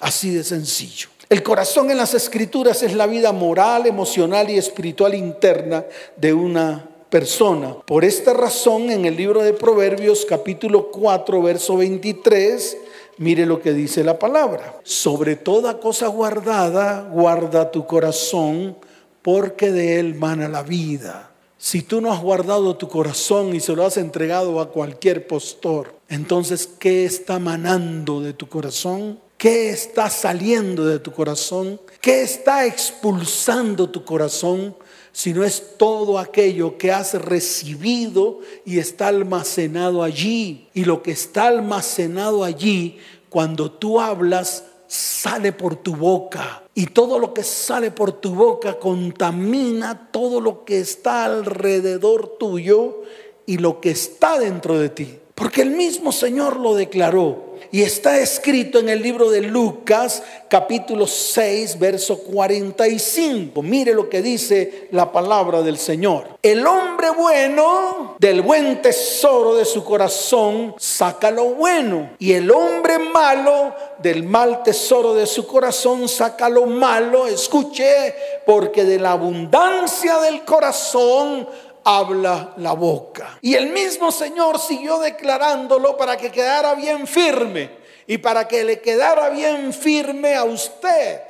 Así 0.00 0.30
de 0.30 0.42
sencillo. 0.42 1.08
El 1.28 1.42
corazón 1.42 1.90
en 1.90 1.98
las 1.98 2.14
escrituras 2.14 2.82
es 2.82 2.94
la 2.94 3.06
vida 3.06 3.32
moral, 3.32 3.86
emocional 3.86 4.48
y 4.48 4.56
espiritual 4.56 5.14
interna 5.14 5.84
de 6.16 6.32
una 6.32 6.88
persona. 7.10 7.76
Por 7.84 8.04
esta 8.04 8.32
razón, 8.32 8.90
en 8.90 9.04
el 9.04 9.16
libro 9.16 9.42
de 9.42 9.52
Proverbios 9.52 10.26
capítulo 10.26 10.90
4, 10.90 11.42
verso 11.42 11.76
23, 11.76 12.78
Mire 13.18 13.46
lo 13.46 13.60
que 13.60 13.72
dice 13.72 14.04
la 14.04 14.18
palabra. 14.18 14.80
Sobre 14.84 15.36
toda 15.36 15.80
cosa 15.80 16.06
guardada, 16.06 17.08
guarda 17.12 17.70
tu 17.70 17.86
corazón, 17.86 18.76
porque 19.22 19.72
de 19.72 19.98
él 20.00 20.14
mana 20.14 20.48
la 20.48 20.62
vida. 20.62 21.32
Si 21.58 21.82
tú 21.82 22.00
no 22.00 22.12
has 22.12 22.22
guardado 22.22 22.76
tu 22.76 22.88
corazón 22.88 23.54
y 23.56 23.60
se 23.60 23.74
lo 23.74 23.84
has 23.84 23.96
entregado 23.96 24.60
a 24.60 24.70
cualquier 24.70 25.26
postor, 25.26 25.98
entonces, 26.08 26.68
¿qué 26.78 27.04
está 27.04 27.40
manando 27.40 28.20
de 28.20 28.32
tu 28.32 28.48
corazón? 28.48 29.18
¿Qué 29.36 29.70
está 29.70 30.08
saliendo 30.08 30.86
de 30.86 31.00
tu 31.00 31.12
corazón? 31.12 31.80
¿Qué 32.00 32.22
está 32.22 32.64
expulsando 32.66 33.90
tu 33.90 34.04
corazón? 34.04 34.76
Si 35.18 35.34
no 35.34 35.42
es 35.42 35.76
todo 35.76 36.16
aquello 36.16 36.78
que 36.78 36.92
has 36.92 37.14
recibido 37.14 38.38
y 38.64 38.78
está 38.78 39.08
almacenado 39.08 40.04
allí. 40.04 40.68
Y 40.74 40.84
lo 40.84 41.02
que 41.02 41.10
está 41.10 41.48
almacenado 41.48 42.44
allí, 42.44 42.98
cuando 43.28 43.68
tú 43.68 44.00
hablas, 44.00 44.62
sale 44.86 45.52
por 45.52 45.74
tu 45.74 45.96
boca. 45.96 46.62
Y 46.72 46.86
todo 46.86 47.18
lo 47.18 47.34
que 47.34 47.42
sale 47.42 47.90
por 47.90 48.12
tu 48.12 48.32
boca 48.32 48.78
contamina 48.78 50.08
todo 50.12 50.40
lo 50.40 50.64
que 50.64 50.78
está 50.78 51.24
alrededor 51.24 52.36
tuyo 52.38 53.02
y 53.44 53.58
lo 53.58 53.80
que 53.80 53.90
está 53.90 54.38
dentro 54.38 54.78
de 54.78 54.88
ti. 54.88 55.18
Porque 55.38 55.62
el 55.62 55.70
mismo 55.70 56.10
Señor 56.10 56.56
lo 56.56 56.74
declaró. 56.74 57.46
Y 57.70 57.82
está 57.82 58.18
escrito 58.18 58.78
en 58.78 58.88
el 58.88 59.02
libro 59.02 59.30
de 59.30 59.42
Lucas 59.42 60.22
capítulo 60.48 61.06
6, 61.06 61.78
verso 61.78 62.18
45. 62.20 63.62
Mire 63.62 63.92
lo 63.94 64.08
que 64.08 64.22
dice 64.22 64.88
la 64.90 65.12
palabra 65.12 65.62
del 65.62 65.78
Señor. 65.78 66.38
El 66.42 66.66
hombre 66.66 67.10
bueno 67.10 68.16
del 68.18 68.42
buen 68.42 68.80
tesoro 68.80 69.54
de 69.54 69.64
su 69.64 69.84
corazón 69.84 70.74
saca 70.78 71.30
lo 71.30 71.44
bueno. 71.50 72.10
Y 72.18 72.32
el 72.32 72.50
hombre 72.50 72.98
malo 72.98 73.74
del 73.98 74.22
mal 74.22 74.62
tesoro 74.62 75.14
de 75.14 75.26
su 75.26 75.46
corazón 75.46 76.08
saca 76.08 76.48
lo 76.48 76.66
malo. 76.66 77.26
Escuche, 77.26 78.14
porque 78.46 78.84
de 78.84 78.98
la 78.98 79.12
abundancia 79.12 80.18
del 80.18 80.44
corazón 80.44 81.46
habla 81.84 82.54
la 82.56 82.72
boca. 82.72 83.38
Y 83.40 83.54
el 83.54 83.68
mismo 83.70 84.10
Señor 84.12 84.58
siguió 84.58 84.98
declarándolo 84.98 85.96
para 85.96 86.16
que 86.16 86.30
quedara 86.30 86.74
bien 86.74 87.06
firme 87.06 87.70
y 88.06 88.18
para 88.18 88.48
que 88.48 88.64
le 88.64 88.80
quedara 88.80 89.28
bien 89.30 89.72
firme 89.72 90.34
a 90.34 90.44
usted. 90.44 91.20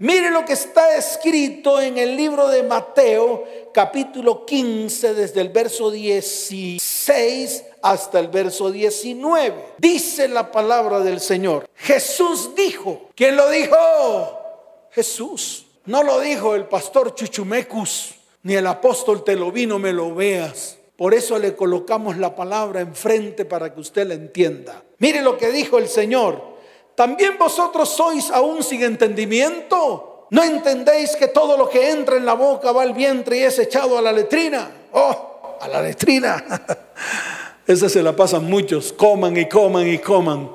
Mire 0.00 0.30
lo 0.30 0.44
que 0.44 0.52
está 0.52 0.96
escrito 0.96 1.80
en 1.80 1.98
el 1.98 2.16
libro 2.16 2.46
de 2.46 2.62
Mateo, 2.62 3.44
capítulo 3.74 4.46
15, 4.46 5.14
desde 5.14 5.40
el 5.40 5.48
verso 5.48 5.90
16 5.90 7.64
hasta 7.82 8.20
el 8.20 8.28
verso 8.28 8.70
19. 8.70 9.74
Dice 9.78 10.28
la 10.28 10.52
palabra 10.52 11.00
del 11.00 11.20
Señor. 11.20 11.68
Jesús 11.74 12.54
dijo. 12.54 13.08
¿Quién 13.16 13.34
lo 13.34 13.50
dijo? 13.50 13.76
Jesús. 14.92 15.66
No 15.86 16.04
lo 16.04 16.20
dijo 16.20 16.54
el 16.54 16.66
pastor 16.66 17.14
Chuchumecus 17.14 18.17
ni 18.42 18.54
el 18.54 18.66
apóstol 18.66 19.24
te 19.24 19.36
lo 19.36 19.50
vino, 19.52 19.78
me 19.78 19.92
lo 19.92 20.14
veas. 20.14 20.78
Por 20.96 21.14
eso 21.14 21.38
le 21.38 21.54
colocamos 21.54 22.16
la 22.16 22.34
palabra 22.34 22.80
enfrente 22.80 23.44
para 23.44 23.72
que 23.72 23.80
usted 23.80 24.06
la 24.06 24.14
entienda. 24.14 24.82
Mire 24.98 25.22
lo 25.22 25.38
que 25.38 25.50
dijo 25.50 25.78
el 25.78 25.88
Señor. 25.88 26.42
También 26.94 27.38
vosotros 27.38 27.88
sois 27.88 28.30
aún 28.30 28.62
sin 28.64 28.82
entendimiento. 28.82 30.26
¿No 30.30 30.42
entendéis 30.42 31.14
que 31.14 31.28
todo 31.28 31.56
lo 31.56 31.68
que 31.68 31.90
entra 31.90 32.16
en 32.16 32.26
la 32.26 32.34
boca 32.34 32.72
va 32.72 32.82
al 32.82 32.92
vientre 32.94 33.38
y 33.38 33.42
es 33.44 33.58
echado 33.58 33.96
a 33.96 34.02
la 34.02 34.12
letrina? 34.12 34.70
Oh, 34.92 35.58
a 35.60 35.68
la 35.68 35.80
letrina. 35.80 36.44
Esa 37.66 37.88
se 37.88 38.02
la 38.02 38.16
pasan 38.16 38.44
muchos. 38.44 38.92
Coman 38.92 39.36
y 39.36 39.46
coman 39.48 39.86
y 39.86 39.98
coman. 39.98 40.50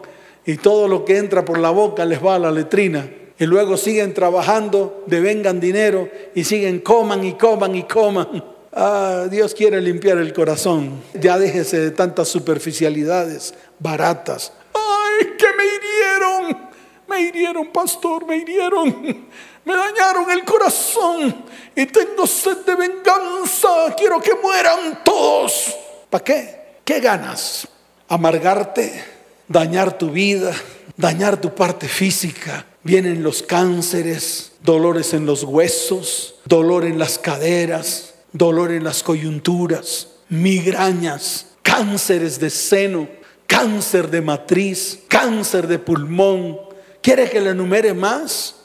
Y 0.45 0.57
todo 0.57 0.87
lo 0.87 1.05
que 1.05 1.17
entra 1.17 1.45
por 1.45 1.57
la 1.57 1.69
boca 1.69 2.03
les 2.05 2.23
va 2.23 2.35
a 2.35 2.39
la 2.39 2.51
letrina. 2.51 3.09
Y 3.39 3.45
luego 3.45 3.77
siguen 3.77 4.13
trabajando, 4.13 5.03
devengan 5.07 5.59
dinero 5.59 6.09
y 6.35 6.43
siguen 6.43 6.79
coman 6.79 7.23
y 7.23 7.33
coman 7.33 7.75
y 7.75 7.83
coman. 7.83 8.43
Ah, 8.71 9.27
Dios 9.29 9.53
quiere 9.53 9.81
limpiar 9.81 10.17
el 10.17 10.33
corazón. 10.33 11.01
Ya 11.13 11.37
déjese 11.37 11.79
de 11.79 11.91
tantas 11.91 12.27
superficialidades 12.27 13.53
baratas. 13.79 14.51
¡Ay, 14.73 15.27
que 15.37 15.47
me 15.55 15.63
hirieron! 15.65 16.73
Me 17.07 17.21
hirieron, 17.21 17.67
pastor, 17.71 18.25
me 18.25 18.37
hirieron. 18.37 19.27
Me 19.65 19.73
dañaron 19.75 20.29
el 20.31 20.43
corazón 20.43 21.45
y 21.75 21.85
tengo 21.85 22.27
sed 22.27 22.57
de 22.65 22.75
venganza. 22.75 23.93
Quiero 23.95 24.19
que 24.19 24.33
mueran 24.35 25.03
todos. 25.03 25.75
¿Para 26.09 26.23
qué? 26.23 26.63
¿Qué 26.83 26.99
ganas? 26.99 27.67
¿Amargarte? 28.09 29.03
¿Dañar 29.47 29.97
tu 29.97 30.09
vida? 30.09 30.53
¿Dañar 30.97 31.39
tu 31.39 31.53
parte 31.53 31.87
física? 31.87 32.65
Vienen 32.83 33.23
los 33.23 33.41
cánceres, 33.43 34.51
dolores 34.61 35.13
en 35.13 35.25
los 35.25 35.43
huesos, 35.43 36.35
dolor 36.45 36.83
en 36.83 36.99
las 36.99 37.17
caderas, 37.17 38.13
dolor 38.33 38.71
en 38.71 38.83
las 38.83 39.03
coyunturas, 39.03 40.09
migrañas, 40.27 41.47
cánceres 41.61 42.39
de 42.39 42.49
seno, 42.49 43.07
cáncer 43.47 44.09
de 44.09 44.21
matriz, 44.21 44.99
cáncer 45.07 45.67
de 45.67 45.79
pulmón. 45.79 46.59
¿Quiere 47.01 47.29
que 47.29 47.39
le 47.39 47.51
enumere 47.51 47.93
más? 47.93 48.55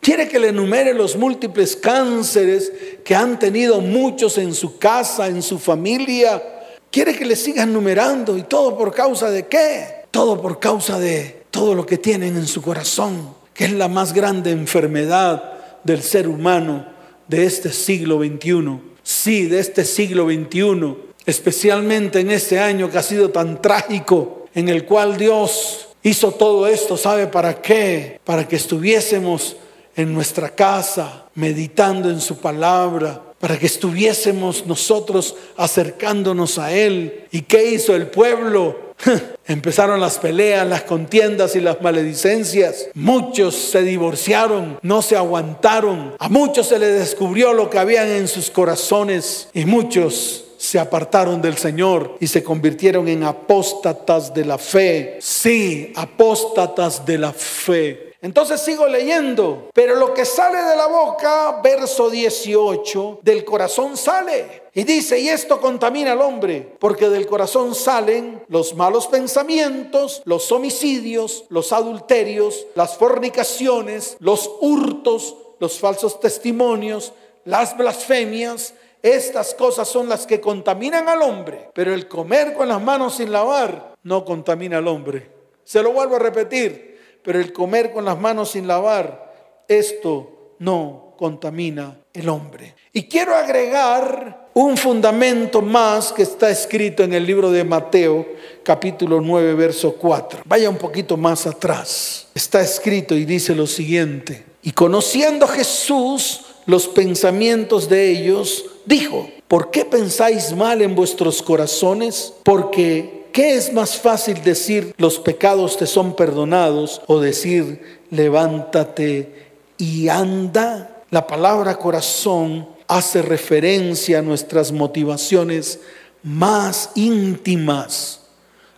¿Quiere 0.00 0.26
que 0.26 0.40
le 0.40 0.48
enumere 0.48 0.92
los 0.92 1.14
múltiples 1.14 1.76
cánceres 1.76 2.72
que 3.04 3.14
han 3.14 3.38
tenido 3.38 3.80
muchos 3.80 4.38
en 4.38 4.52
su 4.52 4.76
casa, 4.78 5.28
en 5.28 5.40
su 5.40 5.60
familia? 5.60 6.42
¿Quiere 6.90 7.16
que 7.16 7.24
le 7.24 7.36
sigan 7.36 7.72
numerando? 7.72 8.36
¿Y 8.36 8.42
todo 8.42 8.76
por 8.76 8.92
causa 8.92 9.30
de 9.30 9.46
qué? 9.46 10.06
Todo 10.10 10.42
por 10.42 10.58
causa 10.58 10.98
de 10.98 11.44
todo 11.52 11.76
lo 11.76 11.86
que 11.86 11.98
tienen 11.98 12.36
en 12.36 12.48
su 12.48 12.60
corazón, 12.60 13.41
que 13.54 13.64
es 13.64 13.72
la 13.72 13.88
más 13.88 14.12
grande 14.12 14.50
enfermedad 14.50 15.52
del 15.84 16.02
ser 16.02 16.28
humano 16.28 16.86
de 17.28 17.44
este 17.44 17.72
siglo 17.72 18.18
XXI. 18.18 18.80
Sí, 19.02 19.46
de 19.46 19.58
este 19.58 19.84
siglo 19.84 20.26
XXI, 20.26 20.96
especialmente 21.26 22.20
en 22.20 22.30
este 22.30 22.58
año 22.58 22.90
que 22.90 22.98
ha 22.98 23.02
sido 23.02 23.30
tan 23.30 23.60
trágico, 23.60 24.46
en 24.54 24.68
el 24.68 24.84
cual 24.84 25.16
Dios 25.16 25.88
hizo 26.02 26.32
todo 26.32 26.66
esto, 26.66 26.96
¿sabe 26.96 27.26
para 27.26 27.60
qué? 27.60 28.20
Para 28.24 28.46
que 28.46 28.56
estuviésemos 28.56 29.56
en 29.96 30.12
nuestra 30.12 30.54
casa, 30.54 31.26
meditando 31.34 32.10
en 32.10 32.20
su 32.20 32.38
palabra, 32.38 33.22
para 33.38 33.58
que 33.58 33.66
estuviésemos 33.66 34.66
nosotros 34.66 35.34
acercándonos 35.56 36.58
a 36.58 36.72
Él. 36.72 37.24
¿Y 37.32 37.42
qué 37.42 37.72
hizo 37.72 37.94
el 37.94 38.06
pueblo? 38.06 38.91
Empezaron 39.46 40.00
las 40.00 40.18
peleas, 40.18 40.66
las 40.66 40.82
contiendas 40.82 41.56
y 41.56 41.60
las 41.60 41.80
maledicencias. 41.80 42.88
Muchos 42.94 43.54
se 43.54 43.82
divorciaron, 43.82 44.78
no 44.82 45.02
se 45.02 45.16
aguantaron. 45.16 46.14
A 46.18 46.28
muchos 46.28 46.68
se 46.68 46.78
les 46.78 46.98
descubrió 46.98 47.52
lo 47.52 47.68
que 47.68 47.78
habían 47.78 48.08
en 48.08 48.28
sus 48.28 48.50
corazones 48.50 49.48
y 49.52 49.64
muchos 49.64 50.44
se 50.62 50.78
apartaron 50.78 51.42
del 51.42 51.56
Señor 51.56 52.16
y 52.20 52.28
se 52.28 52.44
convirtieron 52.44 53.08
en 53.08 53.24
apóstatas 53.24 54.32
de 54.32 54.44
la 54.44 54.58
fe. 54.58 55.18
Sí, 55.20 55.92
apóstatas 55.96 57.04
de 57.04 57.18
la 57.18 57.32
fe. 57.32 58.11
Entonces 58.22 58.60
sigo 58.60 58.86
leyendo, 58.86 59.70
pero 59.74 59.96
lo 59.96 60.14
que 60.14 60.24
sale 60.24 60.62
de 60.62 60.76
la 60.76 60.86
boca, 60.86 61.60
verso 61.60 62.08
18, 62.08 63.18
del 63.20 63.44
corazón 63.44 63.96
sale. 63.96 64.62
Y 64.72 64.84
dice, 64.84 65.18
y 65.18 65.28
esto 65.28 65.60
contamina 65.60 66.12
al 66.12 66.20
hombre, 66.20 66.76
porque 66.78 67.08
del 67.08 67.26
corazón 67.26 67.74
salen 67.74 68.44
los 68.46 68.76
malos 68.76 69.08
pensamientos, 69.08 70.22
los 70.24 70.52
homicidios, 70.52 71.46
los 71.48 71.72
adulterios, 71.72 72.68
las 72.76 72.96
fornicaciones, 72.96 74.16
los 74.20 74.48
hurtos, 74.60 75.36
los 75.58 75.80
falsos 75.80 76.20
testimonios, 76.20 77.12
las 77.44 77.76
blasfemias. 77.76 78.74
Estas 79.02 79.52
cosas 79.52 79.88
son 79.88 80.08
las 80.08 80.28
que 80.28 80.40
contaminan 80.40 81.08
al 81.08 81.22
hombre, 81.22 81.70
pero 81.74 81.92
el 81.92 82.06
comer 82.06 82.54
con 82.54 82.68
las 82.68 82.80
manos 82.80 83.16
sin 83.16 83.32
lavar 83.32 83.96
no 84.04 84.24
contamina 84.24 84.78
al 84.78 84.86
hombre. 84.86 85.28
Se 85.64 85.82
lo 85.82 85.92
vuelvo 85.92 86.16
a 86.16 86.20
repetir, 86.20 86.91
pero 87.22 87.40
el 87.40 87.52
comer 87.52 87.92
con 87.92 88.04
las 88.04 88.18
manos 88.18 88.50
sin 88.52 88.66
lavar, 88.66 89.32
esto 89.68 90.54
no 90.58 91.14
contamina 91.16 91.98
el 92.12 92.28
hombre. 92.28 92.74
Y 92.92 93.04
quiero 93.04 93.34
agregar 93.34 94.48
un 94.54 94.76
fundamento 94.76 95.62
más 95.62 96.12
que 96.12 96.22
está 96.22 96.50
escrito 96.50 97.02
en 97.02 97.12
el 97.14 97.24
libro 97.24 97.50
de 97.50 97.64
Mateo, 97.64 98.26
capítulo 98.62 99.20
9, 99.20 99.54
verso 99.54 99.94
4. 99.94 100.42
Vaya 100.44 100.68
un 100.68 100.76
poquito 100.76 101.16
más 101.16 101.46
atrás. 101.46 102.28
Está 102.34 102.60
escrito 102.60 103.14
y 103.14 103.24
dice 103.24 103.54
lo 103.54 103.66
siguiente. 103.66 104.44
Y 104.62 104.72
conociendo 104.72 105.46
Jesús 105.46 106.42
los 106.66 106.86
pensamientos 106.86 107.88
de 107.88 108.10
ellos, 108.10 108.66
dijo, 108.84 109.28
¿por 109.48 109.70
qué 109.70 109.84
pensáis 109.84 110.54
mal 110.54 110.82
en 110.82 110.94
vuestros 110.94 111.42
corazones? 111.42 112.34
Porque 112.44 113.21
¿Qué 113.32 113.54
es 113.54 113.72
más 113.72 113.96
fácil 113.96 114.42
decir 114.42 114.94
los 114.98 115.18
pecados 115.18 115.78
te 115.78 115.86
son 115.86 116.14
perdonados 116.14 117.00
o 117.06 117.18
decir 117.18 118.02
levántate 118.10 119.52
y 119.78 120.08
anda? 120.08 121.02
La 121.10 121.26
palabra 121.26 121.78
corazón 121.78 122.68
hace 122.88 123.22
referencia 123.22 124.18
a 124.18 124.22
nuestras 124.22 124.70
motivaciones 124.70 125.80
más 126.22 126.90
íntimas, 126.94 128.20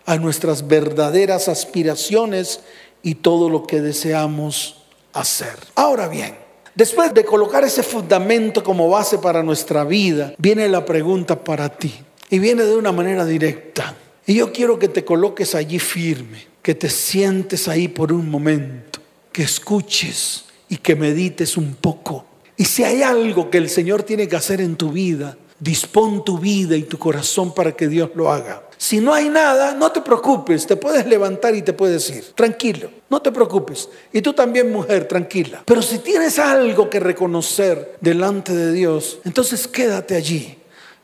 a 0.06 0.18
nuestras 0.18 0.68
verdaderas 0.68 1.48
aspiraciones 1.48 2.60
y 3.02 3.16
todo 3.16 3.50
lo 3.50 3.66
que 3.66 3.80
deseamos 3.80 4.84
hacer. 5.12 5.56
Ahora 5.74 6.06
bien, 6.06 6.36
después 6.76 7.12
de 7.12 7.24
colocar 7.24 7.64
ese 7.64 7.82
fundamento 7.82 8.62
como 8.62 8.88
base 8.88 9.18
para 9.18 9.42
nuestra 9.42 9.82
vida, 9.82 10.32
viene 10.38 10.68
la 10.68 10.84
pregunta 10.84 11.42
para 11.42 11.68
ti 11.76 11.92
y 12.30 12.38
viene 12.38 12.62
de 12.62 12.76
una 12.76 12.92
manera 12.92 13.24
directa. 13.24 13.96
Y 14.26 14.34
yo 14.34 14.52
quiero 14.52 14.78
que 14.78 14.88
te 14.88 15.04
coloques 15.04 15.54
allí 15.54 15.78
firme, 15.78 16.46
que 16.62 16.74
te 16.74 16.88
sientes 16.88 17.68
ahí 17.68 17.88
por 17.88 18.12
un 18.12 18.30
momento, 18.30 19.00
que 19.30 19.42
escuches 19.42 20.46
y 20.68 20.78
que 20.78 20.96
medites 20.96 21.56
un 21.56 21.74
poco. 21.74 22.24
Y 22.56 22.64
si 22.64 22.84
hay 22.84 23.02
algo 23.02 23.50
que 23.50 23.58
el 23.58 23.68
Señor 23.68 24.02
tiene 24.02 24.26
que 24.26 24.36
hacer 24.36 24.60
en 24.62 24.76
tu 24.76 24.92
vida, 24.92 25.36
dispón 25.58 26.24
tu 26.24 26.38
vida 26.38 26.76
y 26.76 26.84
tu 26.84 26.98
corazón 26.98 27.54
para 27.54 27.72
que 27.72 27.88
Dios 27.88 28.10
lo 28.14 28.32
haga. 28.32 28.62
Si 28.78 29.00
no 29.00 29.12
hay 29.12 29.28
nada, 29.28 29.74
no 29.74 29.92
te 29.92 30.00
preocupes, 30.00 30.66
te 30.66 30.76
puedes 30.76 31.06
levantar 31.06 31.54
y 31.54 31.62
te 31.62 31.72
puedes 31.72 32.08
ir. 32.10 32.24
Tranquilo, 32.34 32.90
no 33.10 33.20
te 33.20 33.30
preocupes. 33.30 33.88
Y 34.12 34.22
tú 34.22 34.32
también, 34.32 34.72
mujer, 34.72 35.06
tranquila. 35.06 35.62
Pero 35.64 35.82
si 35.82 35.98
tienes 35.98 36.38
algo 36.38 36.88
que 36.88 37.00
reconocer 37.00 37.96
delante 38.00 38.54
de 38.54 38.72
Dios, 38.72 39.18
entonces 39.24 39.68
quédate 39.68 40.16
allí 40.16 40.58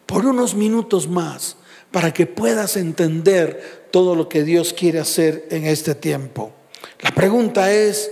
por 0.06 0.26
unos 0.26 0.54
minutos 0.54 1.09
más 1.09 1.56
para 1.90 2.12
que 2.12 2.26
puedas 2.26 2.76
entender 2.76 3.88
todo 3.90 4.14
lo 4.14 4.29
que 4.29 4.44
Dios 4.44 4.72
quiere 4.72 5.00
hacer 5.00 5.46
en 5.50 5.66
este 5.66 5.94
tiempo. 5.94 6.53
La 7.00 7.11
pregunta 7.11 7.72
es, 7.72 8.11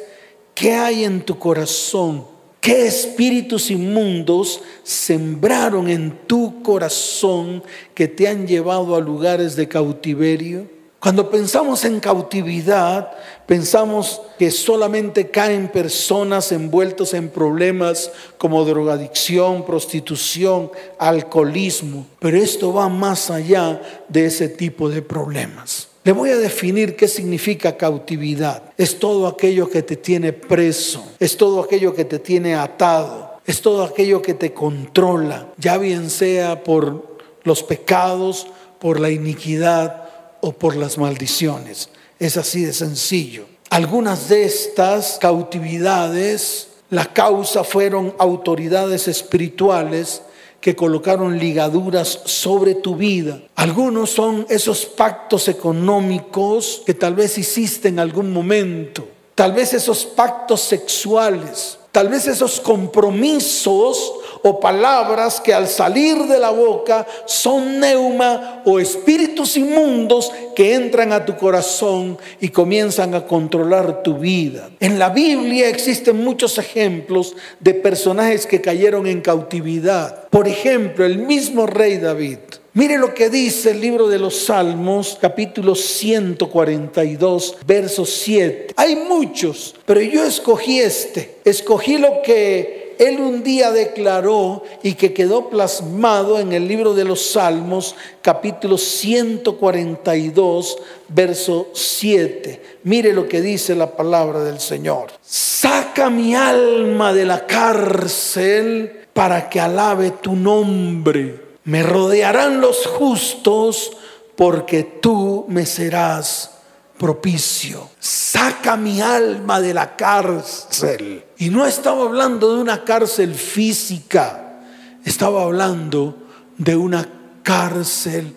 ¿qué 0.54 0.74
hay 0.74 1.04
en 1.04 1.22
tu 1.22 1.38
corazón? 1.38 2.26
¿Qué 2.60 2.86
espíritus 2.86 3.70
inmundos 3.70 4.60
sembraron 4.82 5.88
en 5.88 6.26
tu 6.26 6.62
corazón 6.62 7.62
que 7.94 8.08
te 8.08 8.26
han 8.26 8.46
llevado 8.46 8.96
a 8.96 9.00
lugares 9.00 9.54
de 9.54 9.68
cautiverio? 9.68 10.66
Cuando 10.98 11.30
pensamos 11.30 11.84
en 11.84 12.00
cautividad, 12.00 13.12
pensamos 13.48 14.20
que 14.38 14.50
solamente 14.50 15.30
caen 15.30 15.68
personas 15.68 16.52
envueltas 16.52 17.14
en 17.14 17.30
problemas 17.30 18.12
como 18.36 18.62
drogadicción, 18.66 19.64
prostitución, 19.64 20.70
alcoholismo, 20.98 22.06
pero 22.18 22.36
esto 22.36 22.74
va 22.74 22.90
más 22.90 23.30
allá 23.30 23.80
de 24.06 24.26
ese 24.26 24.50
tipo 24.50 24.90
de 24.90 25.00
problemas. 25.00 25.88
Le 26.04 26.12
voy 26.12 26.28
a 26.28 26.36
definir 26.36 26.94
qué 26.94 27.08
significa 27.08 27.78
cautividad. 27.78 28.64
Es 28.76 28.98
todo 28.98 29.26
aquello 29.26 29.70
que 29.70 29.82
te 29.82 29.96
tiene 29.96 30.34
preso, 30.34 31.02
es 31.18 31.34
todo 31.38 31.62
aquello 31.62 31.94
que 31.94 32.04
te 32.04 32.18
tiene 32.18 32.54
atado, 32.54 33.40
es 33.46 33.62
todo 33.62 33.82
aquello 33.82 34.20
que 34.20 34.34
te 34.34 34.52
controla, 34.52 35.48
ya 35.56 35.78
bien 35.78 36.10
sea 36.10 36.62
por 36.64 37.16
los 37.44 37.62
pecados, 37.62 38.46
por 38.78 39.00
la 39.00 39.10
iniquidad, 39.10 40.08
o 40.40 40.52
por 40.52 40.76
las 40.76 40.98
maldiciones. 40.98 41.90
Es 42.18 42.36
así 42.36 42.64
de 42.64 42.72
sencillo. 42.72 43.46
Algunas 43.70 44.28
de 44.28 44.44
estas 44.44 45.18
cautividades, 45.20 46.68
la 46.90 47.04
causa 47.12 47.64
fueron 47.64 48.14
autoridades 48.18 49.08
espirituales 49.08 50.22
que 50.60 50.74
colocaron 50.74 51.38
ligaduras 51.38 52.20
sobre 52.24 52.74
tu 52.74 52.96
vida. 52.96 53.40
Algunos 53.54 54.10
son 54.10 54.46
esos 54.48 54.84
pactos 54.84 55.48
económicos 55.48 56.82
que 56.84 56.94
tal 56.94 57.14
vez 57.14 57.38
hiciste 57.38 57.88
en 57.88 58.00
algún 58.00 58.32
momento. 58.32 59.06
Tal 59.36 59.52
vez 59.52 59.72
esos 59.72 60.04
pactos 60.04 60.62
sexuales. 60.62 61.78
Tal 61.92 62.08
vez 62.08 62.26
esos 62.26 62.60
compromisos 62.60 64.12
o 64.42 64.60
palabras 64.60 65.40
que 65.40 65.54
al 65.54 65.68
salir 65.68 66.16
de 66.24 66.38
la 66.38 66.50
boca 66.50 67.06
son 67.26 67.80
neuma 67.80 68.62
o 68.64 68.78
espíritus 68.78 69.56
inmundos 69.56 70.32
que 70.54 70.74
entran 70.74 71.12
a 71.12 71.24
tu 71.24 71.36
corazón 71.36 72.18
y 72.40 72.48
comienzan 72.48 73.14
a 73.14 73.26
controlar 73.26 74.02
tu 74.02 74.18
vida. 74.18 74.70
En 74.80 74.98
la 74.98 75.10
Biblia 75.10 75.68
existen 75.68 76.22
muchos 76.22 76.58
ejemplos 76.58 77.34
de 77.60 77.74
personajes 77.74 78.46
que 78.46 78.60
cayeron 78.60 79.06
en 79.06 79.20
cautividad. 79.20 80.28
Por 80.28 80.48
ejemplo, 80.48 81.04
el 81.04 81.18
mismo 81.18 81.66
rey 81.66 81.98
David. 81.98 82.38
Mire 82.74 82.96
lo 82.96 83.12
que 83.12 83.28
dice 83.28 83.72
el 83.72 83.80
libro 83.80 84.06
de 84.08 84.20
los 84.20 84.36
Salmos, 84.36 85.18
capítulo 85.20 85.74
142, 85.74 87.56
verso 87.66 88.06
7. 88.06 88.74
Hay 88.76 88.94
muchos, 88.94 89.74
pero 89.84 90.00
yo 90.00 90.22
escogí 90.22 90.78
este. 90.78 91.38
Escogí 91.44 91.98
lo 91.98 92.22
que 92.22 92.87
él 92.98 93.20
un 93.20 93.42
día 93.42 93.70
declaró 93.70 94.62
y 94.82 94.94
que 94.94 95.14
quedó 95.14 95.48
plasmado 95.48 96.38
en 96.38 96.52
el 96.52 96.68
libro 96.68 96.94
de 96.94 97.04
los 97.04 97.30
Salmos, 97.30 97.94
capítulo 98.22 98.78
142, 98.78 100.78
verso 101.08 101.68
7. 101.72 102.78
Mire 102.84 103.12
lo 103.12 103.28
que 103.28 103.40
dice 103.40 103.74
la 103.74 103.96
palabra 103.96 104.44
del 104.44 104.60
Señor. 104.60 105.08
Saca 105.22 106.10
mi 106.10 106.34
alma 106.34 107.12
de 107.12 107.24
la 107.24 107.46
cárcel 107.46 108.92
para 109.12 109.48
que 109.48 109.60
alabe 109.60 110.10
tu 110.10 110.36
nombre 110.36 111.48
me 111.68 111.82
rodearán 111.82 112.62
los 112.62 112.86
justos 112.86 113.92
porque 114.36 114.84
tú 114.84 115.44
me 115.48 115.66
serás 115.66 116.57
propicio. 116.98 117.90
Saca 117.98 118.76
mi 118.76 119.00
alma 119.00 119.60
de 119.60 119.72
la 119.72 119.96
cárcel. 119.96 121.24
Y 121.38 121.48
no 121.50 121.64
estaba 121.64 122.02
hablando 122.02 122.54
de 122.54 122.60
una 122.60 122.84
cárcel 122.84 123.34
física, 123.34 124.60
estaba 125.04 125.42
hablando 125.42 126.18
de 126.58 126.76
una 126.76 127.08
cárcel 127.42 128.34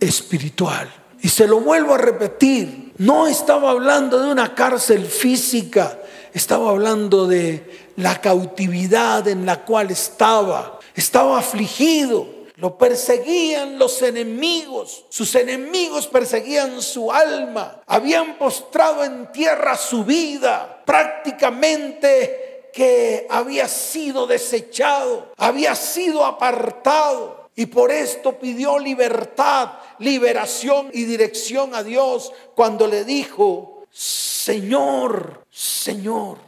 espiritual. 0.00 0.88
Y 1.20 1.28
se 1.28 1.48
lo 1.48 1.60
vuelvo 1.60 1.94
a 1.94 1.98
repetir, 1.98 2.92
no 2.98 3.26
estaba 3.26 3.72
hablando 3.72 4.20
de 4.20 4.30
una 4.30 4.54
cárcel 4.54 5.04
física, 5.04 5.98
estaba 6.32 6.70
hablando 6.70 7.26
de 7.26 7.90
la 7.96 8.20
cautividad 8.20 9.26
en 9.26 9.44
la 9.44 9.64
cual 9.64 9.90
estaba. 9.90 10.78
Estaba 10.94 11.38
afligido, 11.38 12.26
lo 12.58 12.76
perseguían 12.76 13.78
los 13.78 14.02
enemigos. 14.02 15.04
Sus 15.10 15.32
enemigos 15.36 16.08
perseguían 16.08 16.82
su 16.82 17.12
alma. 17.12 17.82
Habían 17.86 18.36
postrado 18.36 19.04
en 19.04 19.30
tierra 19.30 19.76
su 19.76 20.04
vida. 20.04 20.82
Prácticamente 20.84 22.70
que 22.72 23.28
había 23.30 23.68
sido 23.68 24.26
desechado. 24.26 25.32
Había 25.36 25.76
sido 25.76 26.24
apartado. 26.24 27.48
Y 27.54 27.66
por 27.66 27.92
esto 27.92 28.36
pidió 28.40 28.76
libertad, 28.80 29.74
liberación 30.00 30.90
y 30.92 31.04
dirección 31.04 31.76
a 31.76 31.84
Dios 31.84 32.32
cuando 32.56 32.88
le 32.88 33.04
dijo, 33.04 33.84
Señor, 33.92 35.44
Señor, 35.48 36.38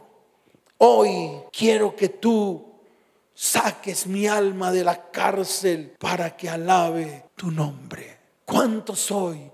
hoy 0.77 1.43
quiero 1.53 1.95
que 1.95 2.09
tú 2.09 2.70
saques 3.41 4.05
mi 4.05 4.27
alma 4.27 4.71
de 4.71 4.83
la 4.83 5.09
cárcel 5.09 5.95
para 5.97 6.37
que 6.37 6.47
alabe 6.47 7.25
tu 7.35 7.49
nombre. 7.49 8.19
¿Cuántos 8.45 9.09
hoy 9.09 9.49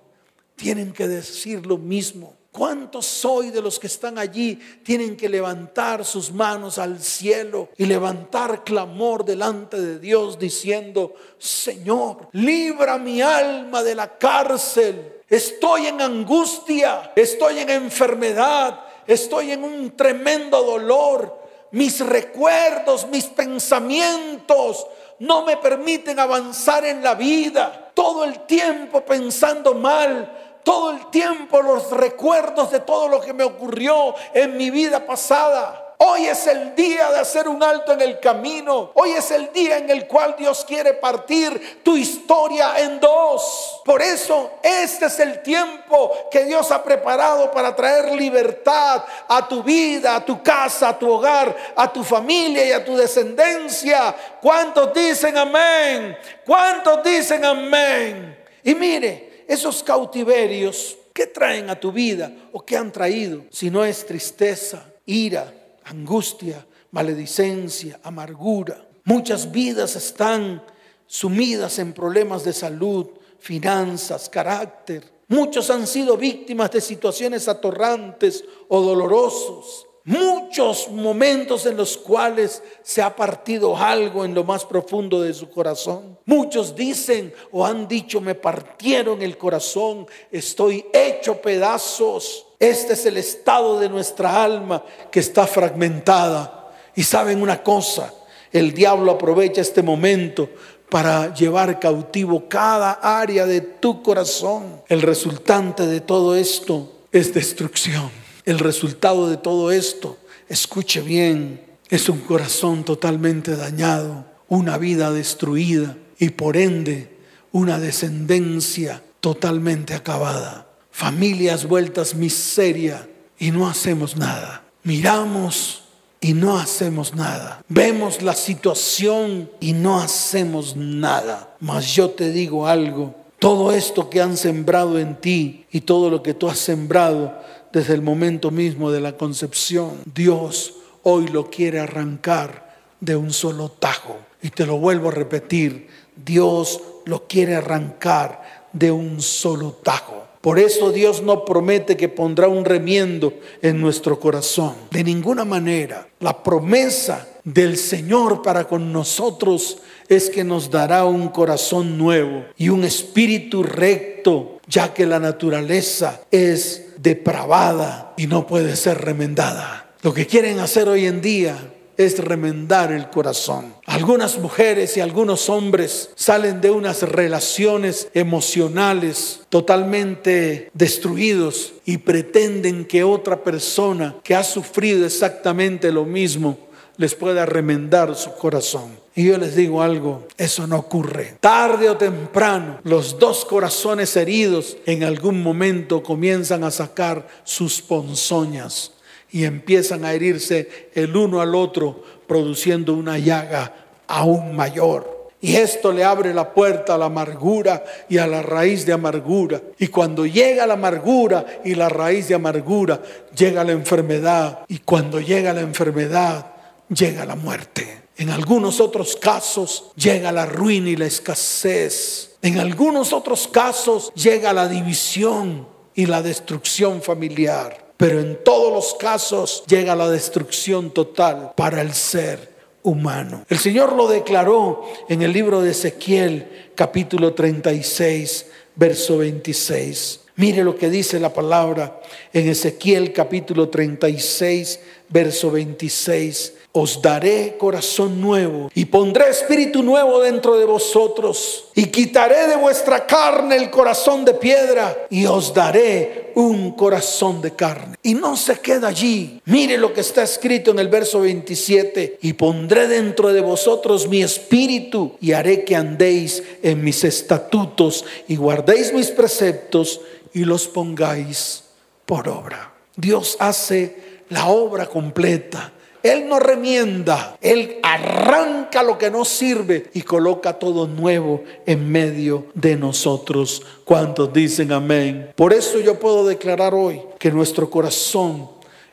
tienen 0.57 0.91
que 0.91 1.07
decir 1.07 1.65
lo 1.65 1.77
mismo? 1.77 2.35
¿Cuántos 2.51 3.23
hoy 3.23 3.49
de 3.49 3.61
los 3.61 3.79
que 3.79 3.87
están 3.87 4.17
allí 4.17 4.59
tienen 4.83 5.15
que 5.15 5.29
levantar 5.29 6.03
sus 6.03 6.33
manos 6.33 6.79
al 6.79 6.99
cielo 7.01 7.69
y 7.77 7.85
levantar 7.85 8.65
clamor 8.65 9.23
delante 9.23 9.79
de 9.79 9.99
Dios 9.99 10.37
diciendo, 10.37 11.13
Señor, 11.37 12.27
libra 12.33 12.97
mi 12.97 13.21
alma 13.21 13.83
de 13.83 13.95
la 13.95 14.17
cárcel? 14.17 15.21
Estoy 15.29 15.87
en 15.87 16.01
angustia, 16.01 17.13
estoy 17.15 17.59
en 17.59 17.69
enfermedad, 17.69 18.81
estoy 19.07 19.51
en 19.51 19.63
un 19.63 19.95
tremendo 19.95 20.61
dolor 20.61 21.46
mis 21.71 21.99
recuerdos, 21.99 23.07
mis 23.07 23.25
pensamientos 23.25 24.87
no 25.19 25.43
me 25.43 25.57
permiten 25.57 26.19
avanzar 26.19 26.85
en 26.85 27.03
la 27.03 27.15
vida. 27.15 27.91
Todo 27.93 28.23
el 28.23 28.41
tiempo 28.41 29.01
pensando 29.01 29.73
mal, 29.73 30.59
todo 30.63 30.91
el 30.91 31.09
tiempo 31.09 31.61
los 31.61 31.91
recuerdos 31.91 32.71
de 32.71 32.81
todo 32.81 33.07
lo 33.07 33.21
que 33.21 33.33
me 33.33 33.43
ocurrió 33.43 34.13
en 34.33 34.57
mi 34.57 34.69
vida 34.69 35.05
pasada. 35.05 35.86
Hoy 35.99 36.27
es 36.27 36.45
el 36.45 36.75
día 36.75 37.09
de 37.11 37.19
hacer 37.19 37.47
un 37.47 37.63
alto 37.63 37.91
en 37.91 38.01
el 38.01 38.19
camino. 38.19 38.91
Hoy 38.93 39.13
es 39.13 39.31
el 39.31 39.51
día 39.51 39.77
en 39.77 39.89
el 39.89 40.05
cual 40.05 40.35
Dios 40.37 40.63
quiere 40.63 40.93
partir 40.93 41.81
tu 41.81 41.97
historia 41.97 42.77
en 42.77 42.99
dos. 42.99 43.81
Por 43.83 44.03
eso 44.03 44.59
este 44.61 45.07
es 45.07 45.19
el 45.19 45.41
tiempo 45.41 46.11
que 46.29 46.45
Dios 46.45 46.71
ha 46.71 46.83
preparado 46.83 47.49
para 47.49 47.75
traer 47.75 48.13
libertad 48.13 49.03
a 49.27 49.47
tu 49.47 49.63
vida, 49.63 50.17
a 50.17 50.23
tu 50.23 50.43
casa, 50.43 50.89
a 50.89 50.99
tu 50.99 51.11
hogar, 51.11 51.55
a 51.75 51.91
tu 51.91 52.03
familia 52.03 52.63
y 52.63 52.71
a 52.73 52.85
tu 52.85 52.95
descendencia. 52.95 54.15
¿Cuántos 54.39 54.93
dicen 54.93 55.35
amén? 55.35 56.15
¿Cuántos 56.45 57.03
dicen 57.03 57.43
amén? 57.43 58.37
Y 58.63 58.75
mire, 58.75 59.45
esos 59.47 59.81
cautiverios, 59.81 60.95
¿qué 61.11 61.25
traen 61.25 61.71
a 61.71 61.79
tu 61.79 61.91
vida 61.91 62.31
o 62.51 62.63
qué 62.63 62.77
han 62.77 62.91
traído? 62.91 63.45
Si 63.49 63.71
no 63.71 63.83
es 63.83 64.05
tristeza, 64.05 64.85
ira, 65.05 65.51
angustia, 65.89 66.65
maledicencia, 66.91 67.99
amargura. 68.03 68.87
Muchas 69.03 69.51
vidas 69.51 69.95
están 69.95 70.63
sumidas 71.05 71.79
en 71.79 71.93
problemas 71.93 72.43
de 72.43 72.53
salud, 72.53 73.07
finanzas, 73.39 74.29
carácter. 74.29 75.17
Muchos 75.29 75.69
han 75.69 75.87
sido 75.87 76.17
víctimas 76.17 76.71
de 76.71 76.81
situaciones 76.81 77.47
atorrantes 77.47 78.43
o 78.67 78.81
dolorosos. 78.81 79.85
Muchos 80.07 80.89
momentos 80.89 81.65
en 81.65 81.75
los 81.75 81.97
cuales 81.97 82.63
se 82.81 83.01
ha 83.01 83.13
partido 83.13 83.75
algo 83.75 84.23
en 84.23 84.33
lo 84.33 84.45
más 84.45 84.63
profundo 84.63 85.21
de 85.21 85.33
su 85.33 85.49
corazón. 85.49 86.17
Muchos 86.23 86.73
dicen 86.73 87.33
o 87.51 87.65
han 87.65 87.89
dicho, 87.89 88.21
me 88.21 88.33
partieron 88.33 89.21
el 89.21 89.37
corazón, 89.37 90.07
estoy 90.31 90.85
hecho 90.93 91.41
pedazos. 91.41 92.46
Este 92.59 92.93
es 92.93 93.05
el 93.05 93.17
estado 93.17 93.79
de 93.79 93.89
nuestra 93.89 94.43
alma 94.43 94.83
que 95.11 95.19
está 95.19 95.45
fragmentada. 95.45 96.71
Y 96.95 97.03
saben 97.03 97.41
una 97.41 97.61
cosa, 97.61 98.13
el 98.51 98.73
diablo 98.73 99.11
aprovecha 99.11 99.61
este 99.61 99.83
momento 99.83 100.49
para 100.89 101.33
llevar 101.33 101.79
cautivo 101.79 102.49
cada 102.49 102.93
área 102.93 103.45
de 103.45 103.61
tu 103.61 104.01
corazón. 104.01 104.81
El 104.87 105.03
resultante 105.03 105.85
de 105.85 106.01
todo 106.01 106.35
esto 106.35 107.03
es 107.11 107.33
destrucción. 107.33 108.09
El 108.45 108.57
resultado 108.59 109.29
de 109.29 109.37
todo 109.37 109.71
esto, 109.71 110.17
escuche 110.49 111.01
bien, 111.01 111.61
es 111.89 112.09
un 112.09 112.19
corazón 112.19 112.83
totalmente 112.85 113.55
dañado, 113.55 114.25
una 114.47 114.77
vida 114.77 115.11
destruida 115.11 115.97
y 116.17 116.29
por 116.29 116.57
ende 116.57 117.17
una 117.51 117.79
descendencia 117.79 119.03
totalmente 119.19 119.93
acabada 119.93 120.66
familias 120.97 121.67
vueltas 121.67 122.15
miseria 122.15 123.07
y 123.37 123.51
no 123.51 123.67
hacemos 123.67 124.17
nada. 124.17 124.63
Miramos 124.81 125.83
y 126.19 126.33
no 126.33 126.57
hacemos 126.57 127.13
nada. 127.13 127.63
Vemos 127.69 128.23
la 128.23 128.33
situación 128.33 129.47
y 129.59 129.73
no 129.73 129.99
hacemos 129.99 130.75
nada. 130.75 131.55
Mas 131.59 131.93
yo 131.93 132.09
te 132.09 132.31
digo 132.31 132.65
algo, 132.65 133.13
todo 133.37 133.73
esto 133.73 134.09
que 134.09 134.21
han 134.21 134.37
sembrado 134.37 134.97
en 134.97 135.21
ti 135.21 135.67
y 135.71 135.81
todo 135.81 136.09
lo 136.09 136.23
que 136.23 136.33
tú 136.33 136.49
has 136.49 136.57
sembrado 136.57 137.43
desde 137.71 137.93
el 137.93 138.01
momento 138.01 138.49
mismo 138.49 138.89
de 138.89 139.01
la 139.01 139.17
concepción, 139.17 139.99
Dios 140.15 140.77
hoy 141.03 141.27
lo 141.27 141.51
quiere 141.51 141.79
arrancar 141.79 142.75
de 143.01 143.15
un 143.15 143.31
solo 143.33 143.69
tajo. 143.69 144.17
Y 144.41 144.49
te 144.49 144.65
lo 144.65 144.79
vuelvo 144.79 145.09
a 145.09 145.11
repetir, 145.11 145.89
Dios 146.15 146.81
lo 147.05 147.27
quiere 147.27 147.55
arrancar 147.55 148.65
de 148.73 148.89
un 148.89 149.21
solo 149.21 149.73
tajo. 149.73 150.26
Por 150.47 150.59
eso 150.59 150.93
Dios 150.93 151.21
no 151.23 151.43
promete 151.43 151.97
que 151.97 152.07
pondrá 152.07 152.47
un 152.47 152.63
remiendo 152.63 153.33
en 153.61 153.81
nuestro 153.81 154.17
corazón. 154.17 154.75
De 154.91 155.03
ninguna 155.03 155.43
manera. 155.43 156.07
La 156.21 156.41
promesa 156.41 157.27
del 157.43 157.75
Señor 157.75 158.43
para 158.43 158.65
con 158.65 158.93
nosotros 158.93 159.79
es 160.07 160.29
que 160.29 160.45
nos 160.45 160.71
dará 160.71 161.03
un 161.03 161.27
corazón 161.27 161.97
nuevo 161.97 162.45
y 162.55 162.69
un 162.69 162.85
espíritu 162.85 163.61
recto, 163.61 164.61
ya 164.67 164.93
que 164.93 165.05
la 165.05 165.19
naturaleza 165.19 166.21
es 166.31 166.93
depravada 166.97 168.13
y 168.15 168.27
no 168.27 168.47
puede 168.47 168.77
ser 168.77 169.01
remendada. 169.01 169.91
Lo 170.01 170.13
que 170.13 170.27
quieren 170.27 170.59
hacer 170.59 170.87
hoy 170.87 171.07
en 171.07 171.19
día 171.19 171.57
es 171.97 172.19
remendar 172.19 172.91
el 172.91 173.09
corazón. 173.09 173.73
Algunas 173.85 174.37
mujeres 174.37 174.95
y 174.95 175.01
algunos 175.01 175.49
hombres 175.49 176.11
salen 176.15 176.61
de 176.61 176.71
unas 176.71 177.01
relaciones 177.01 178.07
emocionales 178.13 179.41
totalmente 179.49 180.69
destruidos 180.73 181.73
y 181.85 181.97
pretenden 181.97 182.85
que 182.85 183.03
otra 183.03 183.43
persona 183.43 184.15
que 184.23 184.35
ha 184.35 184.43
sufrido 184.43 185.05
exactamente 185.05 185.91
lo 185.91 186.05
mismo 186.05 186.57
les 186.97 187.15
pueda 187.15 187.45
remendar 187.45 188.15
su 188.15 188.33
corazón. 188.33 188.97
Y 189.15 189.25
yo 189.25 189.37
les 189.37 189.55
digo 189.55 189.81
algo, 189.81 190.27
eso 190.37 190.67
no 190.67 190.77
ocurre. 190.77 191.37
Tarde 191.39 191.89
o 191.89 191.97
temprano, 191.97 192.79
los 192.83 193.17
dos 193.17 193.45
corazones 193.45 194.15
heridos 194.15 194.77
en 194.85 195.03
algún 195.03 195.41
momento 195.41 196.03
comienzan 196.03 196.63
a 196.63 196.69
sacar 196.69 197.27
sus 197.43 197.81
ponzoñas 197.81 198.91
y 199.37 199.45
empiezan 199.45 200.03
a 200.03 200.13
herirse 200.13 200.89
el 200.95 201.15
uno 201.15 201.41
al 201.41 201.53
otro, 201.53 202.03
produciendo 202.25 202.95
una 202.95 203.19
llaga 203.19 203.71
aún 204.07 204.55
mayor. 204.55 205.29
Y 205.39 205.57
esto 205.57 205.91
le 205.91 206.03
abre 206.03 206.33
la 206.33 206.55
puerta 206.55 206.95
a 206.95 206.97
la 206.97 207.05
amargura 207.05 207.83
y 208.09 208.17
a 208.17 208.25
la 208.25 208.41
raíz 208.41 208.83
de 208.87 208.93
amargura. 208.93 209.61
Y 209.77 209.89
cuando 209.89 210.25
llega 210.25 210.65
la 210.65 210.73
amargura 210.73 211.45
y 211.63 211.75
la 211.75 211.87
raíz 211.87 212.27
de 212.27 212.33
amargura, 212.33 212.99
llega 213.37 213.63
la 213.63 213.73
enfermedad. 213.73 214.61
Y 214.69 214.79
cuando 214.79 215.19
llega 215.19 215.53
la 215.53 215.61
enfermedad, 215.61 216.47
llega 216.89 217.23
la 217.23 217.35
muerte. 217.35 218.05
En 218.17 218.31
algunos 218.31 218.81
otros 218.81 219.15
casos 219.17 219.91
llega 219.95 220.31
la 220.31 220.47
ruina 220.47 220.89
y 220.89 220.95
la 220.95 221.05
escasez. 221.05 222.37
En 222.41 222.57
algunos 222.57 223.13
otros 223.13 223.47
casos 223.47 224.11
llega 224.15 224.51
la 224.51 224.67
división 224.67 225.67
y 225.93 226.07
la 226.07 226.23
destrucción 226.23 227.03
familiar. 227.03 227.86
Pero 227.97 228.19
en 228.19 228.37
todos 228.43 228.71
los 228.71 228.93
casos 228.93 229.63
llega 229.67 229.95
la 229.95 230.09
destrucción 230.09 230.91
total 230.91 231.53
para 231.55 231.81
el 231.81 231.93
ser 231.93 232.55
humano. 232.83 233.43
El 233.49 233.57
Señor 233.57 233.93
lo 233.93 234.07
declaró 234.07 234.83
en 235.09 235.23
el 235.23 235.33
libro 235.33 235.61
de 235.61 235.71
Ezequiel 235.71 236.71
capítulo 236.75 237.33
36, 237.33 238.45
verso 238.75 239.17
26. 239.17 240.21
Mire 240.35 240.63
lo 240.63 240.77
que 240.77 240.91
dice 240.91 241.19
la 241.19 241.33
palabra 241.33 241.99
en 242.31 242.47
Ezequiel 242.47 243.11
capítulo 243.11 243.69
36, 243.69 244.79
verso 245.09 245.51
26 245.51 246.53
os 246.79 247.01
daré 247.01 247.57
corazón 247.57 248.21
nuevo 248.21 248.69
y 248.75 248.85
pondré 248.85 249.29
espíritu 249.29 249.81
nuevo 249.81 250.19
dentro 250.19 250.59
de 250.59 250.65
vosotros 250.65 251.69
y 251.73 251.85
quitaré 251.85 252.47
de 252.47 252.55
vuestra 252.55 253.07
carne 253.07 253.55
el 253.55 253.71
corazón 253.71 254.23
de 254.23 254.35
piedra 254.35 255.07
y 255.09 255.25
os 255.25 255.53
daré 255.53 256.31
un 256.35 256.73
corazón 256.73 257.41
de 257.41 257.55
carne. 257.55 257.95
Y 258.03 258.13
no 258.13 258.37
se 258.37 258.59
queda 258.59 258.89
allí. 258.89 259.41
Mire 259.45 259.77
lo 259.79 259.91
que 259.91 260.01
está 260.01 260.21
escrito 260.21 260.69
en 260.69 260.77
el 260.77 260.87
verso 260.87 261.21
27 261.21 262.19
y 262.21 262.33
pondré 262.33 262.87
dentro 262.87 263.33
de 263.33 263.41
vosotros 263.41 264.07
mi 264.07 264.21
espíritu 264.21 265.17
y 265.19 265.31
haré 265.31 265.63
que 265.63 265.75
andéis 265.75 266.43
en 266.61 266.83
mis 266.83 267.03
estatutos 267.03 268.05
y 268.27 268.35
guardéis 268.35 268.93
mis 268.93 269.09
preceptos 269.09 270.01
y 270.31 270.45
los 270.45 270.67
pongáis 270.67 271.63
por 272.05 272.29
obra. 272.29 272.73
Dios 272.95 273.35
hace 273.39 274.06
la 274.29 274.47
obra 274.47 274.85
completa 274.85 275.71
él 276.03 276.29
no 276.29 276.39
remienda, 276.39 277.37
Él 277.41 277.79
arranca 277.83 278.83
lo 278.83 278.97
que 278.97 279.11
no 279.11 279.25
sirve 279.25 279.89
y 279.93 280.03
coloca 280.03 280.53
todo 280.53 280.87
nuevo 280.87 281.43
en 281.65 281.91
medio 281.91 282.45
de 282.53 282.77
nosotros. 282.77 283.63
¿Cuántos 283.83 284.31
dicen 284.31 284.71
amén? 284.71 285.31
Por 285.35 285.53
eso 285.53 285.79
yo 285.79 285.99
puedo 285.99 286.25
declarar 286.25 286.73
hoy 286.73 287.01
que 287.19 287.31
nuestro 287.31 287.69
corazón 287.69 288.49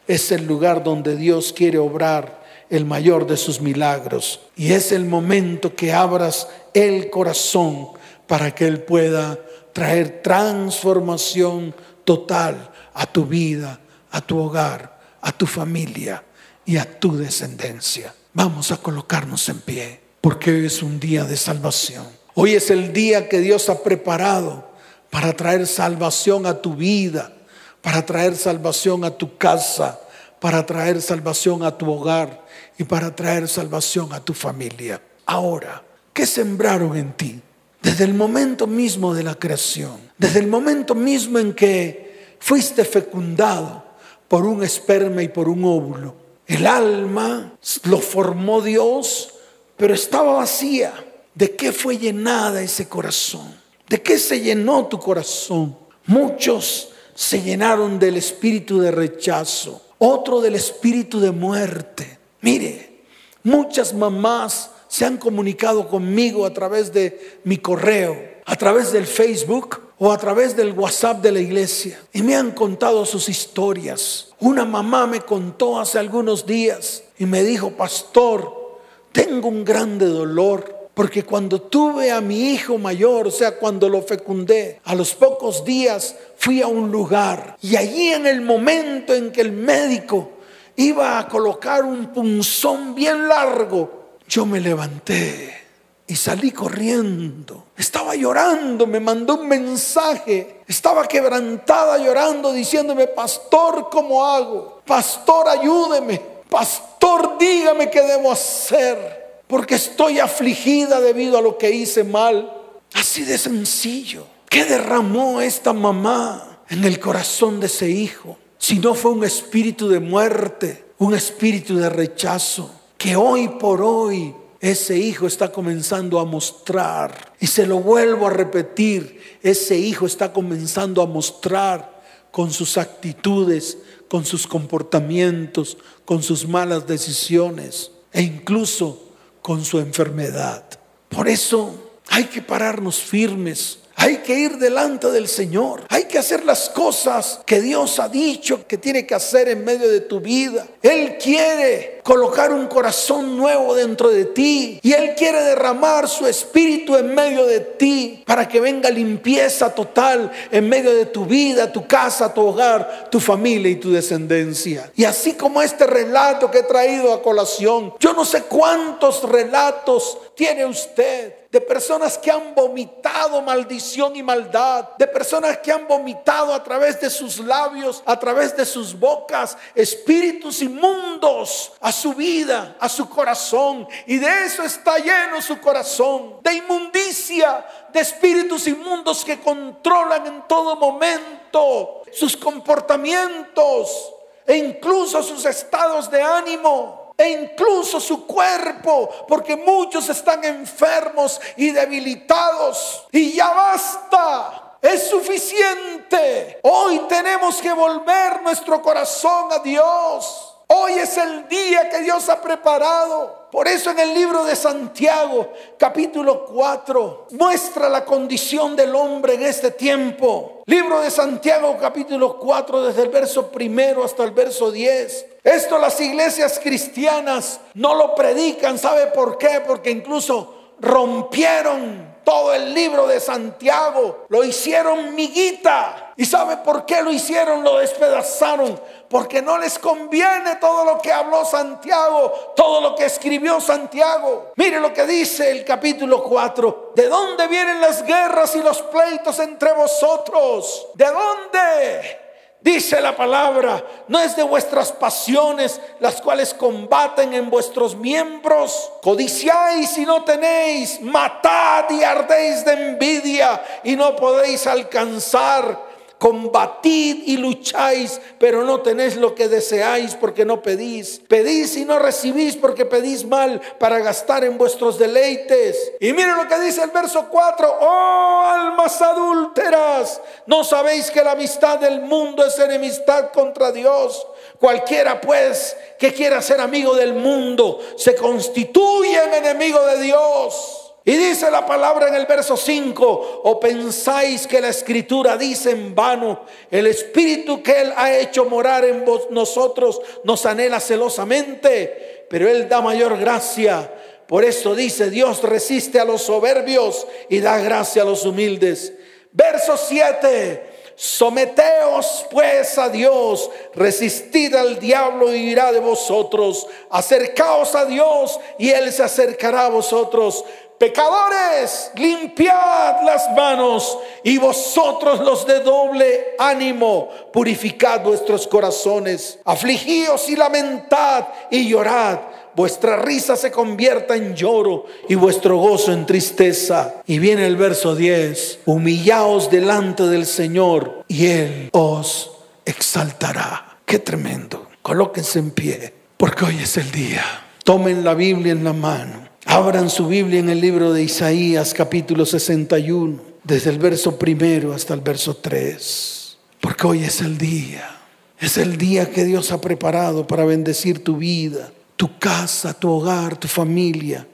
es 0.08 0.32
el 0.32 0.46
lugar 0.46 0.82
donde 0.82 1.14
Dios 1.16 1.52
quiere 1.52 1.78
obrar 1.78 2.42
el 2.70 2.84
mayor 2.84 3.26
de 3.26 3.36
sus 3.36 3.60
milagros. 3.60 4.40
Y 4.56 4.72
es 4.72 4.90
el 4.90 5.04
momento 5.04 5.74
que 5.76 5.92
abras 5.92 6.48
el 6.72 7.10
corazón 7.10 7.90
para 8.26 8.54
que 8.54 8.66
Él 8.66 8.82
pueda 8.82 9.38
traer 9.72 10.22
transformación 10.22 11.74
total 12.04 12.70
a 12.94 13.06
tu 13.06 13.24
vida, 13.26 13.78
a 14.10 14.20
tu 14.20 14.38
hogar, 14.38 14.93
a 15.24 15.32
tu 15.32 15.46
familia 15.46 16.22
y 16.64 16.76
a 16.76 17.00
tu 17.00 17.16
descendencia. 17.16 18.14
Vamos 18.34 18.70
a 18.70 18.76
colocarnos 18.76 19.48
en 19.48 19.58
pie, 19.60 20.00
porque 20.20 20.50
hoy 20.50 20.66
es 20.66 20.82
un 20.82 21.00
día 21.00 21.24
de 21.24 21.36
salvación. 21.36 22.06
Hoy 22.34 22.54
es 22.54 22.70
el 22.70 22.92
día 22.92 23.28
que 23.28 23.40
Dios 23.40 23.70
ha 23.70 23.82
preparado 23.82 24.70
para 25.10 25.32
traer 25.32 25.66
salvación 25.66 26.44
a 26.44 26.60
tu 26.60 26.74
vida, 26.74 27.32
para 27.80 28.04
traer 28.04 28.36
salvación 28.36 29.04
a 29.04 29.12
tu 29.12 29.38
casa, 29.38 29.98
para 30.40 30.66
traer 30.66 31.00
salvación 31.00 31.62
a 31.62 31.76
tu 31.78 31.90
hogar 31.90 32.44
y 32.76 32.84
para 32.84 33.14
traer 33.14 33.48
salvación 33.48 34.12
a 34.12 34.20
tu 34.20 34.34
familia. 34.34 35.00
Ahora, 35.24 35.82
¿qué 36.12 36.26
sembraron 36.26 36.96
en 36.96 37.12
ti? 37.14 37.40
Desde 37.80 38.04
el 38.04 38.12
momento 38.12 38.66
mismo 38.66 39.14
de 39.14 39.22
la 39.22 39.36
creación, 39.36 39.96
desde 40.18 40.40
el 40.40 40.48
momento 40.48 40.94
mismo 40.94 41.38
en 41.38 41.54
que 41.54 42.36
fuiste 42.40 42.84
fecundado 42.84 43.83
por 44.28 44.46
un 44.46 44.62
esperma 44.62 45.22
y 45.22 45.28
por 45.28 45.48
un 45.48 45.64
óvulo, 45.64 46.14
el 46.46 46.66
alma 46.66 47.56
lo 47.84 47.98
formó 47.98 48.60
Dios, 48.60 49.34
pero 49.76 49.94
estaba 49.94 50.34
vacía. 50.34 50.92
¿De 51.34 51.56
qué 51.56 51.72
fue 51.72 51.98
llenada 51.98 52.62
ese 52.62 52.88
corazón? 52.88 53.54
¿De 53.88 54.00
qué 54.00 54.18
se 54.18 54.40
llenó 54.40 54.86
tu 54.86 54.98
corazón? 54.98 55.76
Muchos 56.06 56.90
se 57.14 57.42
llenaron 57.42 57.98
del 57.98 58.16
espíritu 58.16 58.80
de 58.80 58.90
rechazo, 58.90 59.82
otro 59.98 60.40
del 60.40 60.54
espíritu 60.54 61.18
de 61.20 61.30
muerte. 61.30 62.18
Mire, 62.40 63.02
muchas 63.42 63.94
mamás 63.94 64.70
se 64.88 65.04
han 65.04 65.16
comunicado 65.16 65.88
conmigo 65.88 66.46
a 66.46 66.52
través 66.52 66.92
de 66.92 67.40
mi 67.44 67.56
correo, 67.58 68.16
a 68.44 68.56
través 68.56 68.92
del 68.92 69.06
Facebook 69.06 69.80
o 69.98 70.12
a 70.12 70.18
través 70.18 70.56
del 70.56 70.72
WhatsApp 70.72 71.22
de 71.22 71.32
la 71.32 71.40
iglesia 71.40 72.00
y 72.12 72.22
me 72.22 72.34
han 72.34 72.50
contado 72.50 73.06
sus 73.06 73.28
historias. 73.28 74.28
Una 74.40 74.64
mamá 74.64 75.06
me 75.06 75.20
contó 75.20 75.78
hace 75.78 75.98
algunos 75.98 76.46
días 76.46 77.04
y 77.18 77.26
me 77.26 77.42
dijo, 77.42 77.70
pastor, 77.70 78.80
tengo 79.12 79.48
un 79.48 79.64
grande 79.64 80.06
dolor 80.06 80.88
porque 80.94 81.24
cuando 81.24 81.60
tuve 81.60 82.10
a 82.12 82.20
mi 82.20 82.52
hijo 82.52 82.78
mayor, 82.78 83.26
o 83.26 83.30
sea, 83.30 83.56
cuando 83.56 83.88
lo 83.88 84.02
fecundé, 84.02 84.80
a 84.84 84.94
los 84.94 85.14
pocos 85.14 85.64
días 85.64 86.16
fui 86.36 86.62
a 86.62 86.68
un 86.68 86.90
lugar 86.90 87.56
y 87.60 87.76
allí 87.76 88.08
en 88.08 88.26
el 88.26 88.40
momento 88.40 89.12
en 89.14 89.32
que 89.32 89.40
el 89.40 89.52
médico 89.52 90.30
iba 90.76 91.18
a 91.18 91.28
colocar 91.28 91.84
un 91.84 92.12
punzón 92.12 92.94
bien 92.94 93.28
largo, 93.28 94.18
yo 94.28 94.46
me 94.46 94.60
levanté 94.60 95.63
y 96.06 96.16
salí 96.16 96.50
corriendo. 96.50 97.68
Estaba 97.76 98.14
llorando, 98.14 98.86
me 98.86 99.00
mandó 99.00 99.36
un 99.36 99.48
mensaje. 99.48 100.60
Estaba 100.68 101.06
quebrantada 101.08 101.98
llorando, 101.98 102.52
diciéndome, 102.52 103.06
pastor, 103.06 103.88
¿cómo 103.90 104.24
hago? 104.24 104.82
Pastor, 104.86 105.48
ayúdeme. 105.48 106.20
Pastor, 106.48 107.38
dígame 107.38 107.90
qué 107.90 108.02
debo 108.02 108.30
hacer. 108.30 109.42
Porque 109.46 109.76
estoy 109.76 110.20
afligida 110.20 111.00
debido 111.00 111.38
a 111.38 111.42
lo 111.42 111.56
que 111.56 111.70
hice 111.70 112.04
mal. 112.04 112.52
Así 112.92 113.24
de 113.24 113.38
sencillo. 113.38 114.26
¿Qué 114.48 114.64
derramó 114.64 115.40
esta 115.40 115.72
mamá 115.72 116.60
en 116.68 116.84
el 116.84 117.00
corazón 117.00 117.60
de 117.60 117.66
ese 117.66 117.88
hijo? 117.88 118.36
Si 118.58 118.78
no 118.78 118.94
fue 118.94 119.12
un 119.12 119.24
espíritu 119.24 119.88
de 119.88 120.00
muerte, 120.00 120.84
un 120.98 121.14
espíritu 121.14 121.76
de 121.76 121.88
rechazo, 121.88 122.70
que 122.96 123.16
hoy 123.16 123.48
por 123.48 123.82
hoy 123.82 124.34
ese 124.70 124.96
hijo 124.96 125.26
está 125.26 125.52
comenzando 125.52 126.18
a 126.18 126.24
mostrar, 126.24 127.34
y 127.38 127.46
se 127.46 127.66
lo 127.66 127.80
vuelvo 127.80 128.26
a 128.26 128.30
repetir, 128.30 129.38
ese 129.42 129.76
hijo 129.76 130.06
está 130.06 130.32
comenzando 130.32 131.02
a 131.02 131.06
mostrar 131.06 132.02
con 132.30 132.50
sus 132.50 132.78
actitudes, 132.78 133.76
con 134.08 134.24
sus 134.24 134.46
comportamientos, 134.46 135.76
con 136.06 136.22
sus 136.22 136.48
malas 136.48 136.86
decisiones 136.86 137.90
e 138.10 138.22
incluso 138.22 139.02
con 139.42 139.66
su 139.66 139.80
enfermedad. 139.80 140.64
Por 141.10 141.28
eso 141.28 142.00
hay 142.08 142.24
que 142.24 142.40
pararnos 142.40 142.96
firmes 143.00 143.80
hay 143.96 144.18
que 144.18 144.34
ir 144.34 144.58
delante 144.58 145.10
del 145.10 145.28
Señor. 145.28 145.84
Hay 145.88 146.04
que 146.04 146.18
hacer 146.18 146.44
las 146.44 146.68
cosas 146.68 147.40
que 147.46 147.60
Dios 147.60 147.98
ha 147.98 148.08
dicho 148.08 148.66
que 148.66 148.78
tiene 148.78 149.06
que 149.06 149.14
hacer 149.14 149.48
en 149.48 149.64
medio 149.64 149.88
de 149.88 150.00
tu 150.00 150.20
vida. 150.20 150.66
Él 150.82 151.16
quiere 151.18 152.00
colocar 152.02 152.52
un 152.52 152.66
corazón 152.66 153.36
nuevo 153.36 153.74
dentro 153.74 154.10
de 154.10 154.26
ti 154.26 154.78
y 154.82 154.92
Él 154.92 155.14
quiere 155.16 155.42
derramar 155.42 156.08
su 156.08 156.26
espíritu 156.26 156.96
en 156.96 157.14
medio 157.14 157.46
de 157.46 157.60
ti 157.60 158.22
para 158.26 158.46
que 158.46 158.60
venga 158.60 158.90
limpieza 158.90 159.74
total 159.74 160.30
en 160.50 160.68
medio 160.68 160.94
de 160.94 161.06
tu 161.06 161.24
vida, 161.24 161.72
tu 161.72 161.86
casa, 161.86 162.32
tu 162.32 162.42
hogar, 162.42 163.08
tu 163.10 163.20
familia 163.20 163.70
y 163.70 163.76
tu 163.76 163.90
descendencia. 163.90 164.92
Y 164.94 165.04
así 165.04 165.32
como 165.32 165.62
este 165.62 165.86
relato 165.86 166.50
que 166.50 166.58
he 166.58 166.64
traído 166.64 167.12
a 167.12 167.22
colación, 167.22 167.94
yo 167.98 168.12
no 168.12 168.24
sé 168.24 168.42
cuántos 168.42 169.22
relatos 169.28 170.18
tiene 170.34 170.66
usted 170.66 171.43
de 171.54 171.60
personas 171.60 172.18
que 172.18 172.32
han 172.32 172.52
vomitado 172.52 173.40
maldición 173.40 174.16
y 174.16 174.24
maldad, 174.24 174.88
de 174.98 175.06
personas 175.06 175.58
que 175.58 175.70
han 175.70 175.86
vomitado 175.86 176.52
a 176.52 176.60
través 176.64 177.00
de 177.00 177.08
sus 177.08 177.38
labios, 177.38 178.02
a 178.06 178.18
través 178.18 178.56
de 178.56 178.66
sus 178.66 178.98
bocas, 178.98 179.56
espíritus 179.72 180.62
inmundos 180.62 181.70
a 181.80 181.92
su 181.92 182.12
vida, 182.12 182.74
a 182.80 182.88
su 182.88 183.08
corazón. 183.08 183.86
Y 184.04 184.18
de 184.18 184.46
eso 184.46 184.64
está 184.64 184.98
lleno 184.98 185.40
su 185.40 185.60
corazón, 185.60 186.38
de 186.42 186.54
inmundicia, 186.54 187.64
de 187.92 188.00
espíritus 188.00 188.66
inmundos 188.66 189.24
que 189.24 189.38
controlan 189.38 190.26
en 190.26 190.48
todo 190.48 190.74
momento 190.74 192.02
sus 192.10 192.36
comportamientos 192.36 194.12
e 194.44 194.56
incluso 194.56 195.22
sus 195.22 195.44
estados 195.44 196.10
de 196.10 196.20
ánimo. 196.20 197.03
E 197.16 197.28
incluso 197.30 198.00
su 198.00 198.26
cuerpo, 198.26 199.08
porque 199.28 199.56
muchos 199.56 200.08
están 200.08 200.44
enfermos 200.44 201.40
y 201.56 201.70
debilitados. 201.70 203.06
Y 203.12 203.32
ya 203.32 203.52
basta. 203.52 204.78
Es 204.82 205.08
suficiente. 205.08 206.60
Hoy 206.62 207.00
tenemos 207.08 207.60
que 207.62 207.72
volver 207.72 208.42
nuestro 208.42 208.82
corazón 208.82 209.50
a 209.52 209.60
Dios. 209.60 210.54
Hoy 210.66 210.94
es 210.94 211.16
el 211.16 211.48
día 211.48 211.88
que 211.88 212.00
Dios 212.00 212.28
ha 212.28 212.40
preparado. 212.40 213.48
Por 213.50 213.68
eso 213.68 213.90
en 213.90 213.98
el 214.00 214.12
libro 214.12 214.44
de 214.44 214.56
Santiago, 214.56 215.52
capítulo 215.78 216.44
4, 216.46 217.28
muestra 217.30 217.88
la 217.88 218.04
condición 218.04 218.74
del 218.74 218.94
hombre 218.94 219.34
en 219.34 219.44
este 219.44 219.70
tiempo. 219.70 220.62
Libro 220.66 221.00
de 221.00 221.10
Santiago, 221.10 221.76
capítulo 221.80 222.38
4, 222.38 222.82
desde 222.82 223.02
el 223.02 223.10
verso 223.10 223.50
primero 223.50 224.04
hasta 224.04 224.24
el 224.24 224.32
verso 224.32 224.70
10. 224.72 225.33
Esto 225.44 225.76
las 225.76 226.00
iglesias 226.00 226.58
cristianas 226.58 227.60
no 227.74 227.94
lo 227.94 228.14
predican. 228.14 228.78
¿Sabe 228.78 229.08
por 229.08 229.36
qué? 229.36 229.60
Porque 229.60 229.90
incluso 229.90 230.72
rompieron 230.80 232.14
todo 232.24 232.54
el 232.54 232.72
libro 232.72 233.06
de 233.06 233.20
Santiago. 233.20 234.24
Lo 234.30 234.42
hicieron 234.42 235.14
miguita. 235.14 236.14
¿Y 236.16 236.24
sabe 236.24 236.56
por 236.56 236.86
qué 236.86 237.02
lo 237.02 237.12
hicieron? 237.12 237.62
Lo 237.62 237.76
despedazaron. 237.76 238.80
Porque 239.10 239.42
no 239.42 239.58
les 239.58 239.78
conviene 239.78 240.56
todo 240.56 240.82
lo 240.86 240.98
que 240.98 241.12
habló 241.12 241.44
Santiago, 241.44 242.54
todo 242.56 242.80
lo 242.80 242.94
que 242.94 243.04
escribió 243.04 243.60
Santiago. 243.60 244.52
Mire 244.56 244.80
lo 244.80 244.94
que 244.94 245.06
dice 245.06 245.50
el 245.50 245.62
capítulo 245.62 246.24
4. 246.24 246.92
¿De 246.96 247.06
dónde 247.06 247.46
vienen 247.48 247.82
las 247.82 248.02
guerras 248.02 248.56
y 248.56 248.62
los 248.62 248.80
pleitos 248.80 249.38
entre 249.40 249.72
vosotros? 249.74 250.86
¿De 250.94 251.04
dónde? 251.04 252.23
Dice 252.64 252.98
la 252.98 253.14
palabra, 253.14 253.84
no 254.08 254.18
es 254.18 254.34
de 254.36 254.42
vuestras 254.42 254.90
pasiones 254.90 255.78
las 256.00 256.22
cuales 256.22 256.54
combaten 256.54 257.34
en 257.34 257.50
vuestros 257.50 257.94
miembros. 257.94 258.90
Codiciáis 259.02 259.98
y 259.98 260.06
no 260.06 260.24
tenéis, 260.24 260.98
matad 261.02 261.84
y 261.90 262.02
ardéis 262.02 262.64
de 262.64 262.72
envidia 262.72 263.62
y 263.84 263.94
no 263.96 264.16
podéis 264.16 264.66
alcanzar 264.66 265.78
combatid 266.24 267.24
y 267.26 267.36
lucháis, 267.36 268.18
pero 268.38 268.64
no 268.64 268.80
tenéis 268.80 269.14
lo 269.16 269.34
que 269.34 269.46
deseáis 269.46 270.14
porque 270.14 270.46
no 270.46 270.62
pedís. 270.62 271.20
Pedís 271.28 271.76
y 271.76 271.84
no 271.84 271.98
recibís 271.98 272.56
porque 272.56 272.86
pedís 272.86 273.26
mal 273.26 273.60
para 273.78 273.98
gastar 273.98 274.42
en 274.42 274.56
vuestros 274.56 274.98
deleites. 274.98 275.76
Y 276.00 276.14
miren 276.14 276.38
lo 276.38 276.48
que 276.48 276.58
dice 276.60 276.82
el 276.82 276.92
verso 276.92 277.26
4, 277.28 277.78
oh 277.78 278.42
almas 278.46 279.02
adúlteras, 279.02 280.18
no 280.46 280.64
sabéis 280.64 281.10
que 281.10 281.22
la 281.22 281.32
amistad 281.32 281.78
del 281.78 282.00
mundo 282.00 282.42
es 282.46 282.58
enemistad 282.58 283.30
contra 283.30 283.70
Dios. 283.70 284.26
Cualquiera 284.58 285.20
pues 285.20 285.76
que 285.98 286.14
quiera 286.14 286.40
ser 286.40 286.58
amigo 286.58 286.94
del 286.94 287.12
mundo 287.12 287.80
se 287.98 288.14
constituye 288.14 289.24
en 289.24 289.34
enemigo 289.34 289.78
de 289.84 290.00
Dios. 290.00 290.83
Y 291.06 291.16
dice 291.16 291.50
la 291.50 291.66
palabra 291.66 292.08
en 292.08 292.14
el 292.14 292.24
verso 292.24 292.56
5, 292.56 293.42
o 293.44 293.60
pensáis 293.60 294.46
que 294.46 294.60
la 294.60 294.68
escritura 294.68 295.36
dice 295.36 295.72
en 295.72 295.94
vano, 295.94 296.46
el 296.70 296.86
espíritu 296.86 297.62
que 297.62 297.82
Él 297.82 297.92
ha 297.94 298.16
hecho 298.16 298.46
morar 298.46 298.86
en 298.86 299.04
vos, 299.04 299.28
nosotros 299.30 300.00
nos 300.24 300.46
anhela 300.46 300.80
celosamente, 300.80 302.26
pero 302.30 302.48
Él 302.48 302.70
da 302.70 302.80
mayor 302.80 303.18
gracia. 303.18 303.92
Por 304.26 304.44
eso 304.44 304.74
dice, 304.74 305.10
Dios 305.10 305.42
resiste 305.42 306.00
a 306.00 306.06
los 306.06 306.22
soberbios 306.22 307.06
y 307.28 307.40
da 307.40 307.58
gracia 307.58 308.00
a 308.00 308.06
los 308.06 308.24
humildes. 308.24 308.94
Verso 309.30 309.76
7, 309.76 310.74
Someteos 310.96 312.24
pues 312.30 312.78
a 312.78 312.88
Dios, 312.88 313.50
resistid 313.74 314.54
al 314.54 314.78
diablo 314.78 315.34
y 315.34 315.50
irá 315.50 315.72
de 315.72 315.80
vosotros. 315.80 316.68
Acercaos 316.88 317.74
a 317.74 317.84
Dios 317.84 318.38
y 318.58 318.70
Él 318.70 318.92
se 318.92 319.02
acercará 319.02 319.66
a 319.66 319.70
vosotros. 319.70 320.44
Pecadores, 320.84 321.92
limpiad 321.94 323.02
las 323.06 323.32
manos 323.34 323.98
y 324.22 324.36
vosotros 324.36 325.18
los 325.20 325.46
de 325.46 325.60
doble 325.60 326.34
ánimo, 326.38 327.08
purificad 327.32 328.02
vuestros 328.02 328.46
corazones. 328.46 329.38
Afligíos 329.46 330.28
y 330.28 330.36
lamentad 330.36 331.28
y 331.50 331.66
llorad. 331.70 332.18
Vuestra 332.54 332.98
risa 332.98 333.34
se 333.34 333.50
convierta 333.50 334.14
en 334.14 334.36
lloro 334.36 334.84
y 335.08 335.14
vuestro 335.14 335.56
gozo 335.56 335.90
en 335.90 336.04
tristeza. 336.04 336.96
Y 337.06 337.18
viene 337.18 337.46
el 337.46 337.56
verso 337.56 337.96
10. 337.96 338.58
Humillaos 338.66 339.50
delante 339.50 340.02
del 340.02 340.26
Señor 340.26 341.06
y 341.08 341.28
Él 341.28 341.70
os 341.72 342.30
exaltará. 342.66 343.78
Qué 343.86 344.00
tremendo. 344.00 344.66
Colóquense 344.82 345.38
en 345.38 345.50
pie, 345.52 345.94
porque 346.18 346.44
hoy 346.44 346.58
es 346.62 346.76
el 346.76 346.92
día. 346.92 347.24
Tomen 347.64 348.04
la 348.04 348.12
Biblia 348.12 348.52
en 348.52 348.64
la 348.64 348.74
mano 348.74 349.23
Abran 349.46 349.90
su 349.90 350.08
Biblia 350.08 350.40
en 350.40 350.48
el 350.48 350.60
libro 350.60 350.92
de 350.92 351.02
Isaías 351.02 351.74
capítulo 351.74 352.24
61, 352.24 353.20
desde 353.42 353.70
el 353.70 353.78
verso 353.78 354.18
primero 354.18 354.72
hasta 354.72 354.94
el 354.94 355.00
verso 355.00 355.36
3, 355.36 356.38
porque 356.60 356.86
hoy 356.86 357.04
es 357.04 357.20
el 357.20 357.36
día, 357.36 358.00
es 358.40 358.56
el 358.56 358.78
día 358.78 359.10
que 359.10 359.24
Dios 359.24 359.52
ha 359.52 359.60
preparado 359.60 360.26
para 360.26 360.46
bendecir 360.46 361.04
tu 361.04 361.18
vida, 361.18 361.70
tu 361.96 362.18
casa, 362.18 362.72
tu 362.72 362.88
hogar, 362.90 363.36
tu 363.36 363.46
familia 363.46 364.26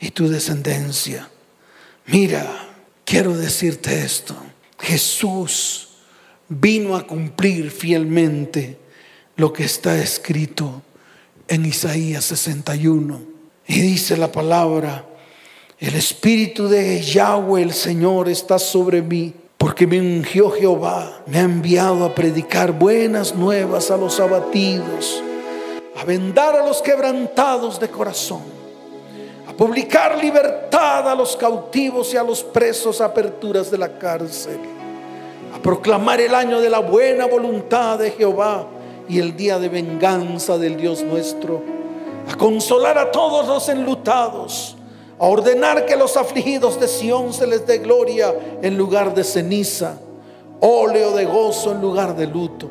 y 0.00 0.10
tu 0.10 0.28
descendencia. 0.28 1.28
Mira, 2.06 2.46
quiero 3.04 3.36
decirte 3.36 4.02
esto, 4.02 4.34
Jesús 4.80 5.90
vino 6.48 6.96
a 6.96 7.06
cumplir 7.06 7.70
fielmente 7.70 8.78
lo 9.36 9.52
que 9.52 9.64
está 9.64 10.02
escrito 10.02 10.82
en 11.48 11.66
Isaías 11.66 12.24
61 12.24 13.33
y 13.66 13.80
dice 13.80 14.16
la 14.16 14.30
palabra, 14.30 15.04
el 15.78 15.94
Espíritu 15.94 16.68
de 16.68 17.00
Yahweh, 17.00 17.62
el 17.62 17.72
Señor, 17.72 18.28
está 18.28 18.58
sobre 18.58 19.02
mí, 19.02 19.32
porque 19.58 19.86
me 19.86 20.00
ungió 20.00 20.50
Jehová, 20.50 21.22
me 21.26 21.38
ha 21.38 21.42
enviado 21.42 22.04
a 22.04 22.14
predicar 22.14 22.72
buenas 22.72 23.34
nuevas 23.34 23.90
a 23.90 23.96
los 23.96 24.20
abatidos, 24.20 25.22
a 25.96 26.04
vendar 26.04 26.56
a 26.56 26.66
los 26.66 26.82
quebrantados 26.82 27.80
de 27.80 27.88
corazón, 27.88 28.42
a 29.48 29.52
publicar 29.52 30.22
libertad 30.22 31.08
a 31.10 31.14
los 31.14 31.36
cautivos 31.36 32.12
y 32.12 32.16
a 32.16 32.22
los 32.22 32.42
presos, 32.42 33.00
aperturas 33.00 33.70
de 33.70 33.78
la 33.78 33.98
cárcel, 33.98 34.58
a 35.54 35.58
proclamar 35.62 36.20
el 36.20 36.34
año 36.34 36.60
de 36.60 36.70
la 36.70 36.80
buena 36.80 37.26
voluntad 37.26 37.98
de 37.98 38.10
Jehová 38.10 38.66
y 39.08 39.18
el 39.18 39.36
día 39.36 39.58
de 39.58 39.68
venganza 39.68 40.58
del 40.58 40.76
Dios 40.76 41.02
nuestro 41.02 41.73
a 42.30 42.36
consolar 42.36 42.98
a 42.98 43.10
todos 43.10 43.46
los 43.46 43.68
enlutados, 43.68 44.76
a 45.18 45.26
ordenar 45.26 45.86
que 45.86 45.96
los 45.96 46.16
afligidos 46.16 46.80
de 46.80 46.88
Sión 46.88 47.32
se 47.32 47.46
les 47.46 47.66
dé 47.66 47.78
gloria 47.78 48.34
en 48.62 48.76
lugar 48.76 49.14
de 49.14 49.24
ceniza, 49.24 49.98
óleo 50.60 51.12
de 51.12 51.24
gozo 51.26 51.72
en 51.72 51.80
lugar 51.80 52.16
de 52.16 52.26
luto, 52.26 52.68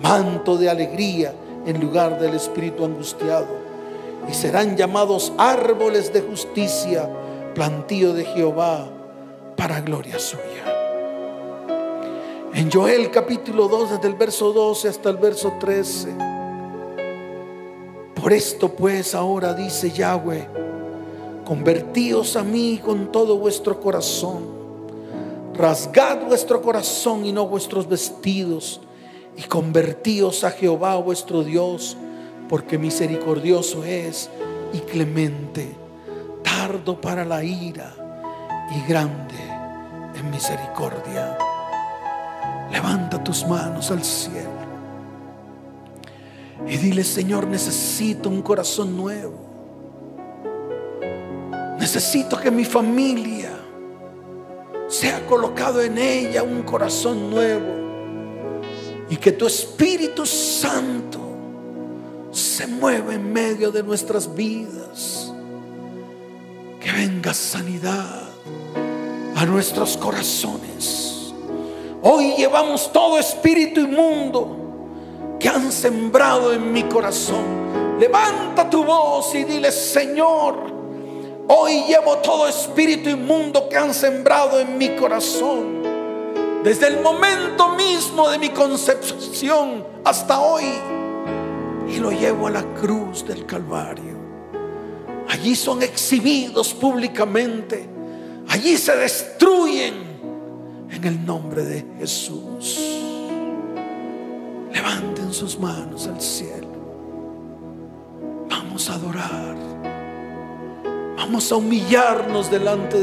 manto 0.00 0.56
de 0.56 0.68
alegría 0.68 1.34
en 1.66 1.80
lugar 1.80 2.18
del 2.20 2.34
espíritu 2.34 2.84
angustiado. 2.84 3.62
Y 4.28 4.34
serán 4.34 4.76
llamados 4.76 5.32
árboles 5.36 6.12
de 6.12 6.20
justicia, 6.20 7.08
plantío 7.54 8.12
de 8.12 8.24
Jehová, 8.24 8.88
para 9.56 9.80
gloria 9.80 10.18
suya. 10.18 10.42
En 12.54 12.70
Joel 12.70 13.10
capítulo 13.10 13.66
2, 13.66 13.92
desde 13.92 14.08
el 14.08 14.14
verso 14.14 14.52
12 14.52 14.88
hasta 14.88 15.10
el 15.10 15.16
verso 15.16 15.54
13 15.58 16.31
por 18.22 18.32
esto 18.32 18.68
pues 18.68 19.16
ahora 19.16 19.52
dice 19.52 19.90
Yahweh, 19.90 20.46
convertíos 21.44 22.36
a 22.36 22.44
mí 22.44 22.80
con 22.82 23.10
todo 23.10 23.36
vuestro 23.36 23.80
corazón, 23.80 24.44
rasgad 25.54 26.20
vuestro 26.28 26.62
corazón 26.62 27.26
y 27.26 27.32
no 27.32 27.48
vuestros 27.48 27.88
vestidos, 27.88 28.80
y 29.36 29.42
convertíos 29.42 30.44
a 30.44 30.52
Jehová 30.52 30.94
vuestro 30.98 31.42
Dios, 31.42 31.96
porque 32.48 32.78
misericordioso 32.78 33.84
es 33.84 34.30
y 34.72 34.78
clemente, 34.78 35.74
tardo 36.44 37.00
para 37.00 37.24
la 37.24 37.42
ira 37.42 37.92
y 38.70 38.88
grande 38.88 39.34
en 40.14 40.30
misericordia. 40.30 41.36
Levanta 42.70 43.22
tus 43.24 43.44
manos 43.48 43.90
al 43.90 44.04
cielo. 44.04 44.41
Y 46.66 46.76
dile, 46.76 47.04
Señor, 47.04 47.46
necesito 47.46 48.28
un 48.28 48.42
corazón 48.42 48.96
nuevo. 48.96 49.34
Necesito 51.78 52.38
que 52.40 52.50
mi 52.50 52.64
familia 52.64 53.50
sea 54.88 55.26
colocado 55.26 55.80
en 55.80 55.98
ella 55.98 56.42
un 56.42 56.62
corazón 56.62 57.30
nuevo. 57.30 57.82
Y 59.10 59.16
que 59.16 59.32
tu 59.32 59.46
Espíritu 59.46 60.24
Santo 60.24 61.18
se 62.30 62.66
mueva 62.66 63.14
en 63.14 63.32
medio 63.32 63.70
de 63.70 63.82
nuestras 63.82 64.32
vidas. 64.34 65.32
Que 66.80 66.92
venga 66.92 67.34
sanidad 67.34 68.22
a 69.34 69.44
nuestros 69.44 69.96
corazones. 69.96 71.34
Hoy 72.00 72.34
llevamos 72.36 72.92
todo 72.92 73.18
espíritu 73.18 73.80
inmundo 73.80 74.61
que 75.42 75.48
han 75.48 75.72
sembrado 75.72 76.52
en 76.52 76.72
mi 76.72 76.84
corazón 76.84 77.72
Levanta 78.02 78.68
tu 78.68 78.82
voz 78.82 79.32
y 79.36 79.44
dile, 79.44 79.70
Señor, 79.70 80.56
hoy 81.46 81.84
llevo 81.86 82.18
todo 82.18 82.48
espíritu 82.48 83.08
inmundo 83.08 83.68
que 83.68 83.76
han 83.76 83.94
sembrado 83.94 84.58
en 84.58 84.76
mi 84.76 84.96
corazón. 84.96 85.84
Desde 86.64 86.88
el 86.88 87.00
momento 87.00 87.76
mismo 87.76 88.28
de 88.28 88.38
mi 88.38 88.48
concepción 88.48 89.86
hasta 90.04 90.40
hoy. 90.40 90.64
Y 91.88 92.00
lo 92.00 92.10
llevo 92.10 92.48
a 92.48 92.50
la 92.50 92.64
cruz 92.74 93.24
del 93.24 93.46
Calvario. 93.46 94.18
Allí 95.28 95.54
son 95.54 95.80
exhibidos 95.84 96.74
públicamente. 96.74 97.88
Allí 98.48 98.76
se 98.76 98.96
destruyen 98.96 99.94
en 100.90 101.04
el 101.04 101.24
nombre 101.24 101.62
de 101.62 101.84
Jesús. 102.00 103.11
Levanten 104.72 105.32
sus 105.32 105.58
manos 105.58 106.06
al 106.06 106.20
cielo. 106.20 106.68
Vamos 108.48 108.88
a 108.88 108.94
adorar. 108.94 109.56
Vamos 111.16 111.52
a 111.52 111.56
humillarnos 111.56 112.50
delante 112.50 112.98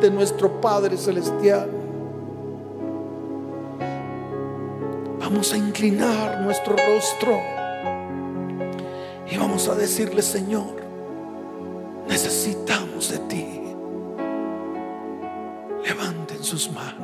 de, 0.00 0.10
nuestro 0.10 0.60
Padre 0.60 0.96
Celestial. 0.96 1.70
Vamos 5.18 5.52
a 5.52 5.56
inclinar 5.56 6.40
nuestro 6.40 6.74
rostro 6.76 7.38
y 9.30 9.36
vamos 9.36 9.68
a 9.68 9.74
decirle, 9.74 10.22
Señor, 10.22 10.76
necesitamos 12.08 13.10
de 13.10 13.18
ti. 13.18 13.46
Levanten 15.84 16.42
sus 16.42 16.70
manos 16.72 16.97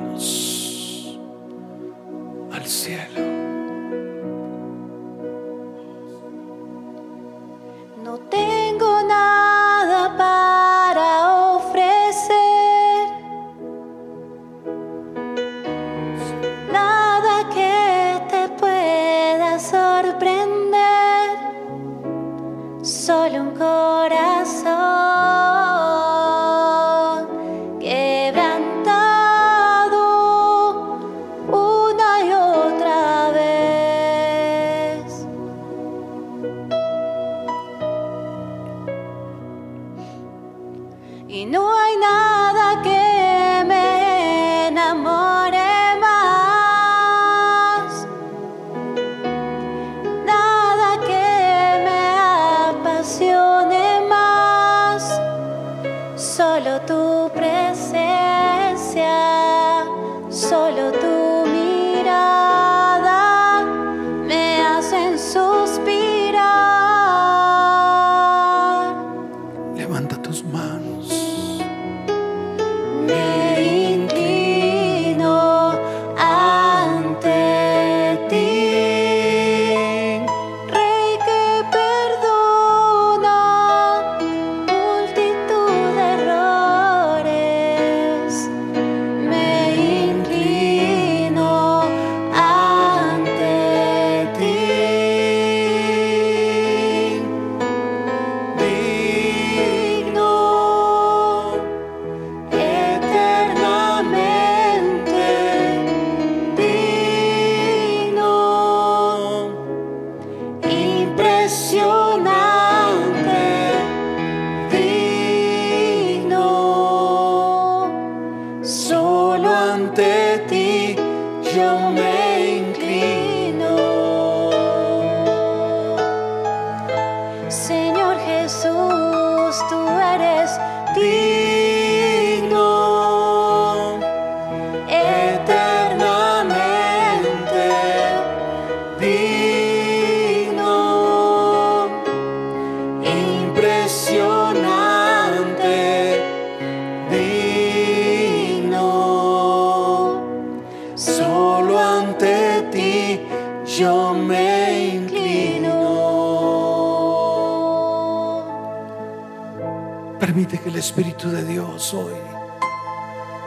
Permite 160.25 160.57
que 160.57 160.69
el 160.69 160.77
Espíritu 160.77 161.29
de 161.29 161.43
Dios 161.45 161.93
hoy 161.93 162.15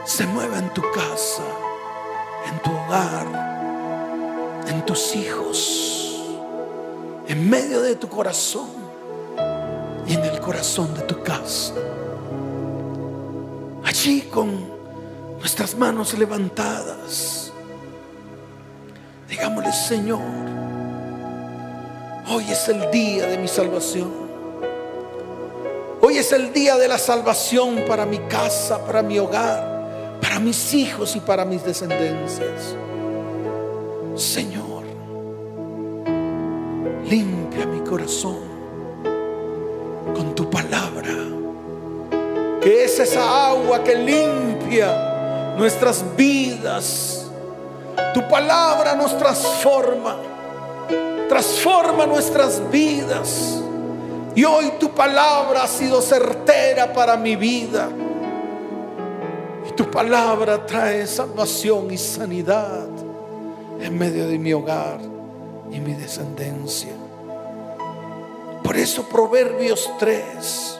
se 0.05 0.25
mueva 0.25 0.59
en 0.59 0.69
tu 0.69 0.81
casa, 0.81 1.43
en 2.49 2.57
tu 2.61 2.71
hogar, 2.71 4.63
en 4.65 4.85
tus 4.85 5.13
hijos, 5.13 6.23
en 7.27 7.49
medio 7.49 7.81
de 7.81 7.97
tu 7.97 8.07
corazón 8.07 8.69
y 10.07 10.13
en 10.13 10.23
el 10.23 10.39
corazón 10.39 10.93
de 10.93 11.01
tu 11.01 11.21
casa. 11.21 11.73
Allí 13.83 14.21
con 14.31 14.49
nuestras 15.37 15.75
manos 15.75 16.17
levantadas, 16.17 17.51
digámosle 19.27 19.73
Señor, 19.73 20.21
hoy 22.29 22.45
es 22.49 22.69
el 22.69 22.89
día 22.89 23.27
de 23.27 23.37
mi 23.37 23.49
salvación. 23.49 24.28
Es 26.29 26.33
el 26.33 26.53
día 26.53 26.77
de 26.77 26.87
la 26.87 26.99
salvación 26.99 27.85
para 27.87 28.05
mi 28.05 28.19
casa, 28.19 28.85
para 28.85 29.01
mi 29.01 29.17
hogar, 29.17 30.19
para 30.21 30.39
mis 30.39 30.75
hijos 30.75 31.15
y 31.15 31.19
para 31.21 31.43
mis 31.43 31.63
descendencias. 31.63 32.75
Señor, 34.13 34.83
limpia 37.09 37.65
mi 37.65 37.79
corazón 37.79 38.37
con 40.13 40.35
tu 40.35 40.47
palabra, 40.51 41.15
que 42.61 42.83
es 42.83 42.99
esa 42.99 43.47
agua 43.47 43.83
que 43.83 43.95
limpia 43.95 45.55
nuestras 45.57 46.05
vidas. 46.15 47.25
Tu 48.13 48.27
palabra 48.27 48.93
nos 48.93 49.17
transforma, 49.17 50.15
transforma 51.27 52.05
nuestras 52.05 52.61
vidas. 52.69 53.63
Y 54.35 54.43
hoy 54.43 54.71
tu 54.79 54.91
palabra 54.91 55.63
ha 55.63 55.67
sido 55.67 56.01
certera 56.01 56.93
para 56.93 57.17
mi 57.17 57.35
vida. 57.35 57.89
Y 59.67 59.71
tu 59.73 59.89
palabra 59.89 60.65
trae 60.65 61.05
salvación 61.07 61.91
y 61.91 61.97
sanidad 61.97 62.87
en 63.79 63.97
medio 63.97 64.27
de 64.27 64.37
mi 64.37 64.53
hogar 64.53 64.99
y 65.71 65.79
mi 65.79 65.93
descendencia. 65.93 66.93
Por 68.63 68.77
eso 68.77 69.03
Proverbios 69.09 69.89
3, 69.97 70.79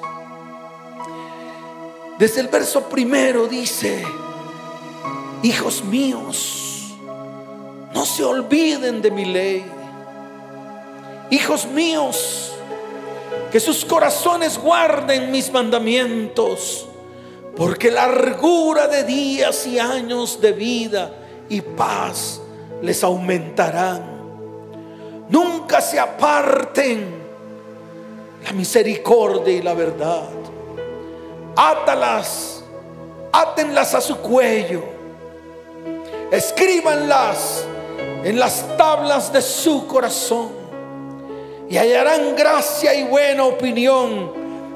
desde 2.20 2.42
el 2.42 2.48
verso 2.50 2.84
primero 2.84 3.48
dice, 3.48 4.04
hijos 5.42 5.84
míos, 5.84 6.94
no 7.94 8.06
se 8.06 8.24
olviden 8.24 9.02
de 9.02 9.10
mi 9.10 9.26
ley. 9.26 9.66
Hijos 11.32 11.66
míos, 11.66 12.54
que 13.52 13.60
sus 13.60 13.84
corazones 13.84 14.58
guarden 14.58 15.32
mis 15.32 15.52
mandamientos, 15.52 16.88
porque 17.56 17.92
largura 17.92 18.88
de 18.88 19.04
días 19.04 19.66
y 19.66 19.80
años 19.80 20.40
de 20.40 20.52
vida 20.52 21.12
y 21.50 21.62
paz 21.62 22.42
les 22.82 23.04
aumentarán. 23.04 24.20
Nunca 25.30 25.82
se 25.82 26.00
aparten 26.00 27.20
la 28.46 28.52
misericordia 28.54 29.54
y 29.54 29.62
la 29.62 29.74
verdad. 29.74 30.30
Átalas, 31.56 32.64
átenlas 33.32 33.94
a 33.96 34.02
su 34.02 34.18
cuello, 34.18 34.84
escríbanlas 36.32 37.66
en 38.24 38.40
las 38.40 38.78
tablas 38.78 39.34
de 39.34 39.42
su 39.42 39.88
corazón 39.88 40.59
y 41.70 41.78
hallarán 41.78 42.36
gracia 42.36 42.96
y 42.96 43.04
buena 43.04 43.46
opinión 43.46 44.32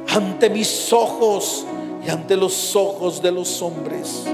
ante 0.08 0.50
mis 0.50 0.94
ojos 0.94 1.66
y 2.06 2.10
ante 2.10 2.38
los 2.38 2.76
ojos 2.76 3.20
de 3.22 3.32
los 3.32 3.62
hombres. 3.64 4.26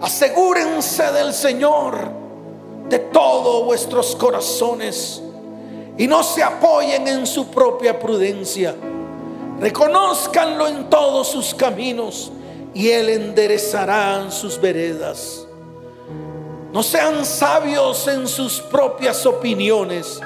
Asegúrense 0.00 1.10
del 1.12 1.32
Señor 1.32 2.10
de 2.90 2.98
todos 2.98 3.64
vuestros 3.64 4.14
corazones 4.14 5.22
y 5.96 6.06
no 6.06 6.22
se 6.22 6.42
apoyen 6.42 7.08
en 7.08 7.26
su 7.26 7.46
propia 7.48 7.98
prudencia. 7.98 8.76
Reconózcanlo 9.58 10.68
en 10.68 10.90
todos 10.90 11.28
sus 11.28 11.54
caminos 11.54 12.30
y 12.74 12.90
Él 12.90 13.08
enderezará 13.08 14.30
sus 14.30 14.60
veredas. 14.60 15.45
No 16.76 16.82
sean 16.82 17.24
sabios 17.24 18.06
en 18.06 18.28
sus 18.28 18.60
propias 18.60 19.24
opiniones. 19.24 20.20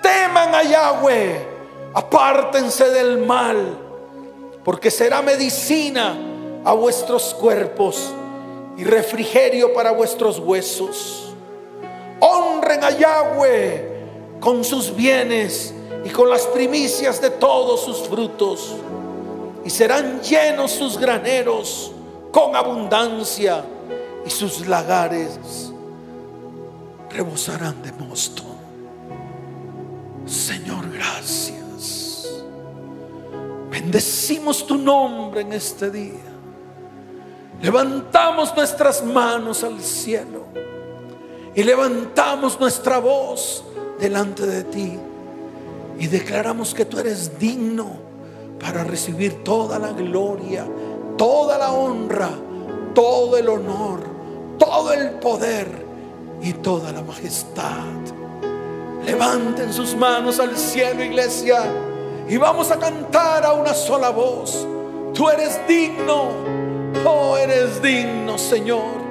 Teman 0.00 0.54
a 0.54 0.62
Yahweh. 0.62 1.46
Apártense 1.92 2.88
del 2.88 3.18
mal, 3.18 3.78
porque 4.64 4.90
será 4.90 5.20
medicina 5.20 6.16
a 6.64 6.72
vuestros 6.72 7.34
cuerpos 7.34 8.10
y 8.78 8.84
refrigerio 8.84 9.74
para 9.74 9.90
vuestros 9.90 10.38
huesos. 10.38 11.34
Honren 12.18 12.82
a 12.82 12.90
Yahweh 12.90 14.40
con 14.40 14.64
sus 14.64 14.96
bienes 14.96 15.74
y 16.02 16.08
con 16.08 16.30
las 16.30 16.46
primicias 16.46 17.20
de 17.20 17.28
todos 17.28 17.82
sus 17.82 18.08
frutos. 18.08 18.74
Y 19.66 19.68
serán 19.68 20.22
llenos 20.22 20.70
sus 20.70 20.96
graneros 20.96 21.92
con 22.32 22.56
abundancia 22.56 23.62
y 24.24 24.30
sus 24.30 24.66
lagares 24.66 25.73
rebosarán 27.14 27.80
de 27.82 27.92
mosto. 27.92 28.42
Señor, 30.26 30.90
gracias. 30.92 32.28
Bendecimos 33.70 34.66
tu 34.66 34.76
nombre 34.76 35.42
en 35.42 35.52
este 35.52 35.90
día. 35.90 36.32
Levantamos 37.62 38.54
nuestras 38.56 39.04
manos 39.04 39.62
al 39.62 39.80
cielo 39.80 40.44
y 41.54 41.62
levantamos 41.62 42.58
nuestra 42.58 42.98
voz 42.98 43.64
delante 43.98 44.44
de 44.44 44.64
ti 44.64 44.98
y 45.98 46.06
declaramos 46.08 46.74
que 46.74 46.84
tú 46.84 46.98
eres 46.98 47.38
digno 47.38 47.92
para 48.58 48.82
recibir 48.82 49.44
toda 49.44 49.78
la 49.78 49.92
gloria, 49.92 50.66
toda 51.16 51.58
la 51.58 51.72
honra, 51.72 52.30
todo 52.92 53.36
el 53.38 53.48
honor, 53.48 54.00
todo 54.58 54.92
el 54.92 55.10
poder 55.20 55.83
y 56.44 56.52
toda 56.52 56.92
la 56.92 57.02
majestad. 57.02 57.84
Levanten 59.04 59.72
sus 59.72 59.96
manos 59.96 60.38
al 60.38 60.56
cielo, 60.56 61.02
iglesia, 61.02 61.64
y 62.28 62.36
vamos 62.36 62.70
a 62.70 62.78
cantar 62.78 63.46
a 63.46 63.54
una 63.54 63.72
sola 63.72 64.10
voz. 64.10 64.66
Tú 65.14 65.30
eres 65.30 65.58
digno, 65.66 66.28
oh, 67.04 67.36
eres 67.38 67.80
digno, 67.80 68.36
Señor. 68.36 69.02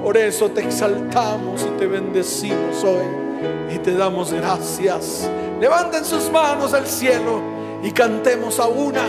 Por 0.00 0.16
eso 0.16 0.48
te 0.50 0.62
exaltamos 0.62 1.62
y 1.62 1.78
te 1.78 1.86
bendecimos 1.86 2.84
hoy 2.84 3.74
y 3.74 3.78
te 3.78 3.92
damos 3.96 4.32
gracias. 4.32 5.28
Levanten 5.60 6.04
sus 6.04 6.30
manos 6.30 6.72
al 6.72 6.86
cielo 6.86 7.40
y 7.82 7.90
cantemos 7.90 8.60
a 8.60 8.68
una. 8.68 9.02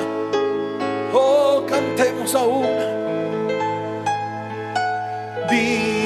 Oh, 1.13 1.63
cantemos 1.67 2.33
a 2.33 2.41
una. 2.41 2.97
Digno 5.51 5.96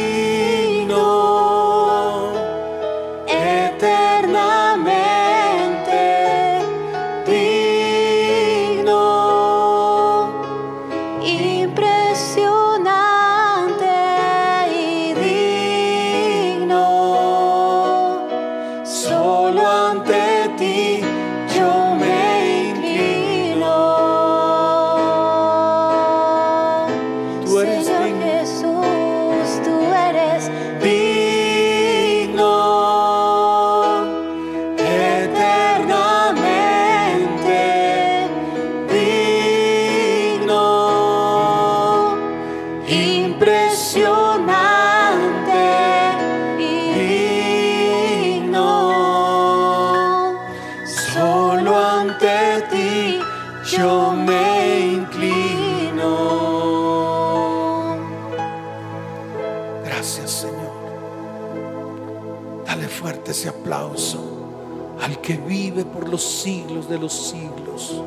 por 65.85 66.09
los 66.09 66.23
siglos 66.23 66.89
de 66.89 66.97
los 66.97 67.13
siglos 67.13 68.01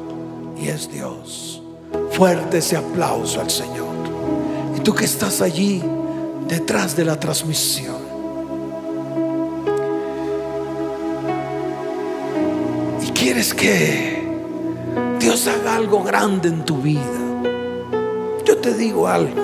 y 0.56 0.68
es 0.68 0.90
Dios. 0.90 1.62
Fuerte 2.12 2.58
ese 2.58 2.76
aplauso 2.76 3.40
al 3.40 3.50
Señor. 3.50 3.94
Y 4.76 4.80
tú 4.80 4.94
que 4.94 5.04
estás 5.04 5.40
allí 5.40 5.82
detrás 6.48 6.96
de 6.96 7.04
la 7.04 7.18
transmisión. 7.18 7.96
Y 13.02 13.06
quieres 13.10 13.54
que 13.54 14.26
Dios 15.18 15.46
haga 15.46 15.76
algo 15.76 16.02
grande 16.02 16.48
en 16.48 16.64
tu 16.64 16.78
vida. 16.78 17.02
Yo 18.44 18.58
te 18.58 18.74
digo 18.74 19.08
algo. 19.08 19.42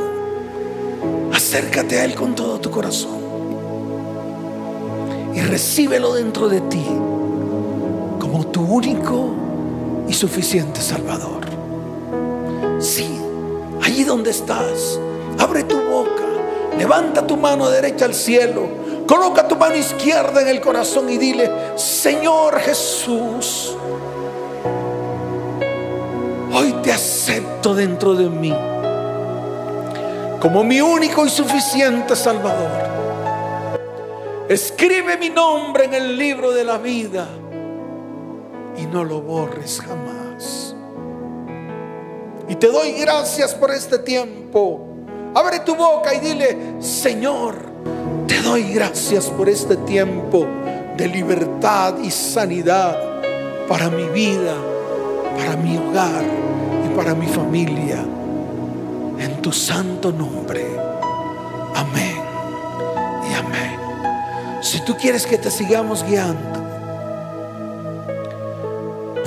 Acércate 1.33 2.01
a 2.01 2.05
Él 2.05 2.14
con 2.14 2.35
todo 2.35 2.61
tu 2.61 2.70
corazón 2.70 3.20
y 5.35 5.41
recíbelo 5.41 6.14
dentro 6.14 6.49
de 6.49 6.61
ti 6.62 6.85
único 8.63 9.31
y 10.09 10.13
suficiente 10.13 10.81
Salvador. 10.81 11.41
Sí, 12.79 13.21
allí 13.83 14.05
donde 14.05 14.31
estás, 14.31 14.99
abre 15.39 15.65
tu 15.65 15.81
boca, 15.81 16.25
levanta 16.79 17.27
tu 17.27 17.37
mano 17.37 17.69
derecha 17.69 18.07
al 18.07 18.15
cielo, 18.15 18.67
coloca 19.07 19.47
tu 19.47 19.57
mano 19.57 19.77
izquierda 19.77 20.41
en 20.41 20.49
el 20.49 20.61
corazón 20.61 21.11
y 21.11 21.19
dile, 21.19 21.51
Señor 21.77 22.59
Jesús, 22.61 23.77
hoy 26.53 26.73
te 26.83 26.93
acepto 26.93 27.75
dentro 27.75 28.15
de 28.15 28.29
mí 28.29 28.55
como 30.41 30.65
mi 30.65 30.81
único 30.81 31.27
y 31.27 31.29
suficiente 31.29 32.17
Salvador. 32.17 32.89
Escribe 34.49 35.19
mi 35.19 35.29
nombre 35.29 35.85
en 35.85 35.95
el 35.95 36.17
libro 36.17 36.51
de 36.51 36.65
la 36.65 36.79
vida 36.79 37.29
y 38.81 38.87
no 38.87 39.05
lo 39.05 39.20
borres 39.20 39.81
jamás. 39.81 40.74
Y 42.49 42.55
te 42.57 42.68
doy 42.68 42.93
gracias 42.93 43.55
por 43.55 43.70
este 43.70 43.99
tiempo. 43.99 44.87
Abre 45.35 45.61
tu 45.61 45.76
boca 45.76 46.14
y 46.14 46.20
dile, 46.20 46.76
Señor, 46.81 47.55
te 48.26 48.41
doy 48.43 48.72
gracias 48.72 49.26
por 49.26 49.49
este 49.49 49.76
tiempo 49.76 50.47
de 50.97 51.09
libertad 51.09 51.99
y 52.03 52.11
sanidad 52.11 52.99
para 53.68 53.89
mi 53.89 54.09
vida, 54.09 54.55
para 55.37 55.57
mi 55.57 55.78
hogar 55.78 56.24
y 56.85 56.97
para 56.97 57.14
mi 57.14 57.26
familia 57.26 58.05
en 59.18 59.43
tu 59.43 59.53
santo 59.53 60.11
nombre. 60.11 60.66
Amén 61.74 62.16
y 63.31 63.35
amén. 63.35 63.78
Si 64.62 64.85
tú 64.85 64.97
quieres 64.97 65.26
que 65.26 65.39
te 65.39 65.51
sigamos 65.51 66.05
guiando, 66.05 66.60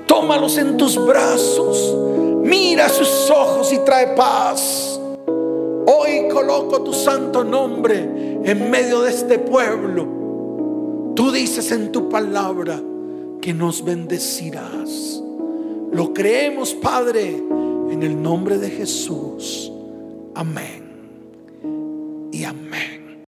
Tómalos 0.08 0.58
en 0.58 0.76
tus 0.76 0.96
brazos. 1.06 1.96
Mira 2.42 2.88
sus 2.88 3.30
ojos 3.30 3.72
y 3.72 3.78
trae 3.84 4.16
paz. 4.16 4.97
Hoy 5.98 6.28
coloco 6.32 6.82
tu 6.82 6.92
santo 6.92 7.42
nombre 7.42 7.98
en 8.44 8.70
medio 8.70 9.02
de 9.02 9.10
este 9.10 9.38
pueblo 9.38 10.18
Tú 11.18 11.32
dices 11.32 11.72
en 11.72 11.90
tu 11.90 12.08
palabra 12.08 12.80
que 13.42 13.52
nos 13.52 13.84
bendecirás. 13.84 15.20
Lo 15.90 16.14
creemos, 16.14 16.74
Padre, 16.74 17.42
en 17.90 18.04
el 18.04 18.22
nombre 18.22 18.56
de 18.56 18.70
Jesús. 18.70 19.72
Amén. 20.36 20.84
Y 22.30 22.44
amén. 22.44 22.97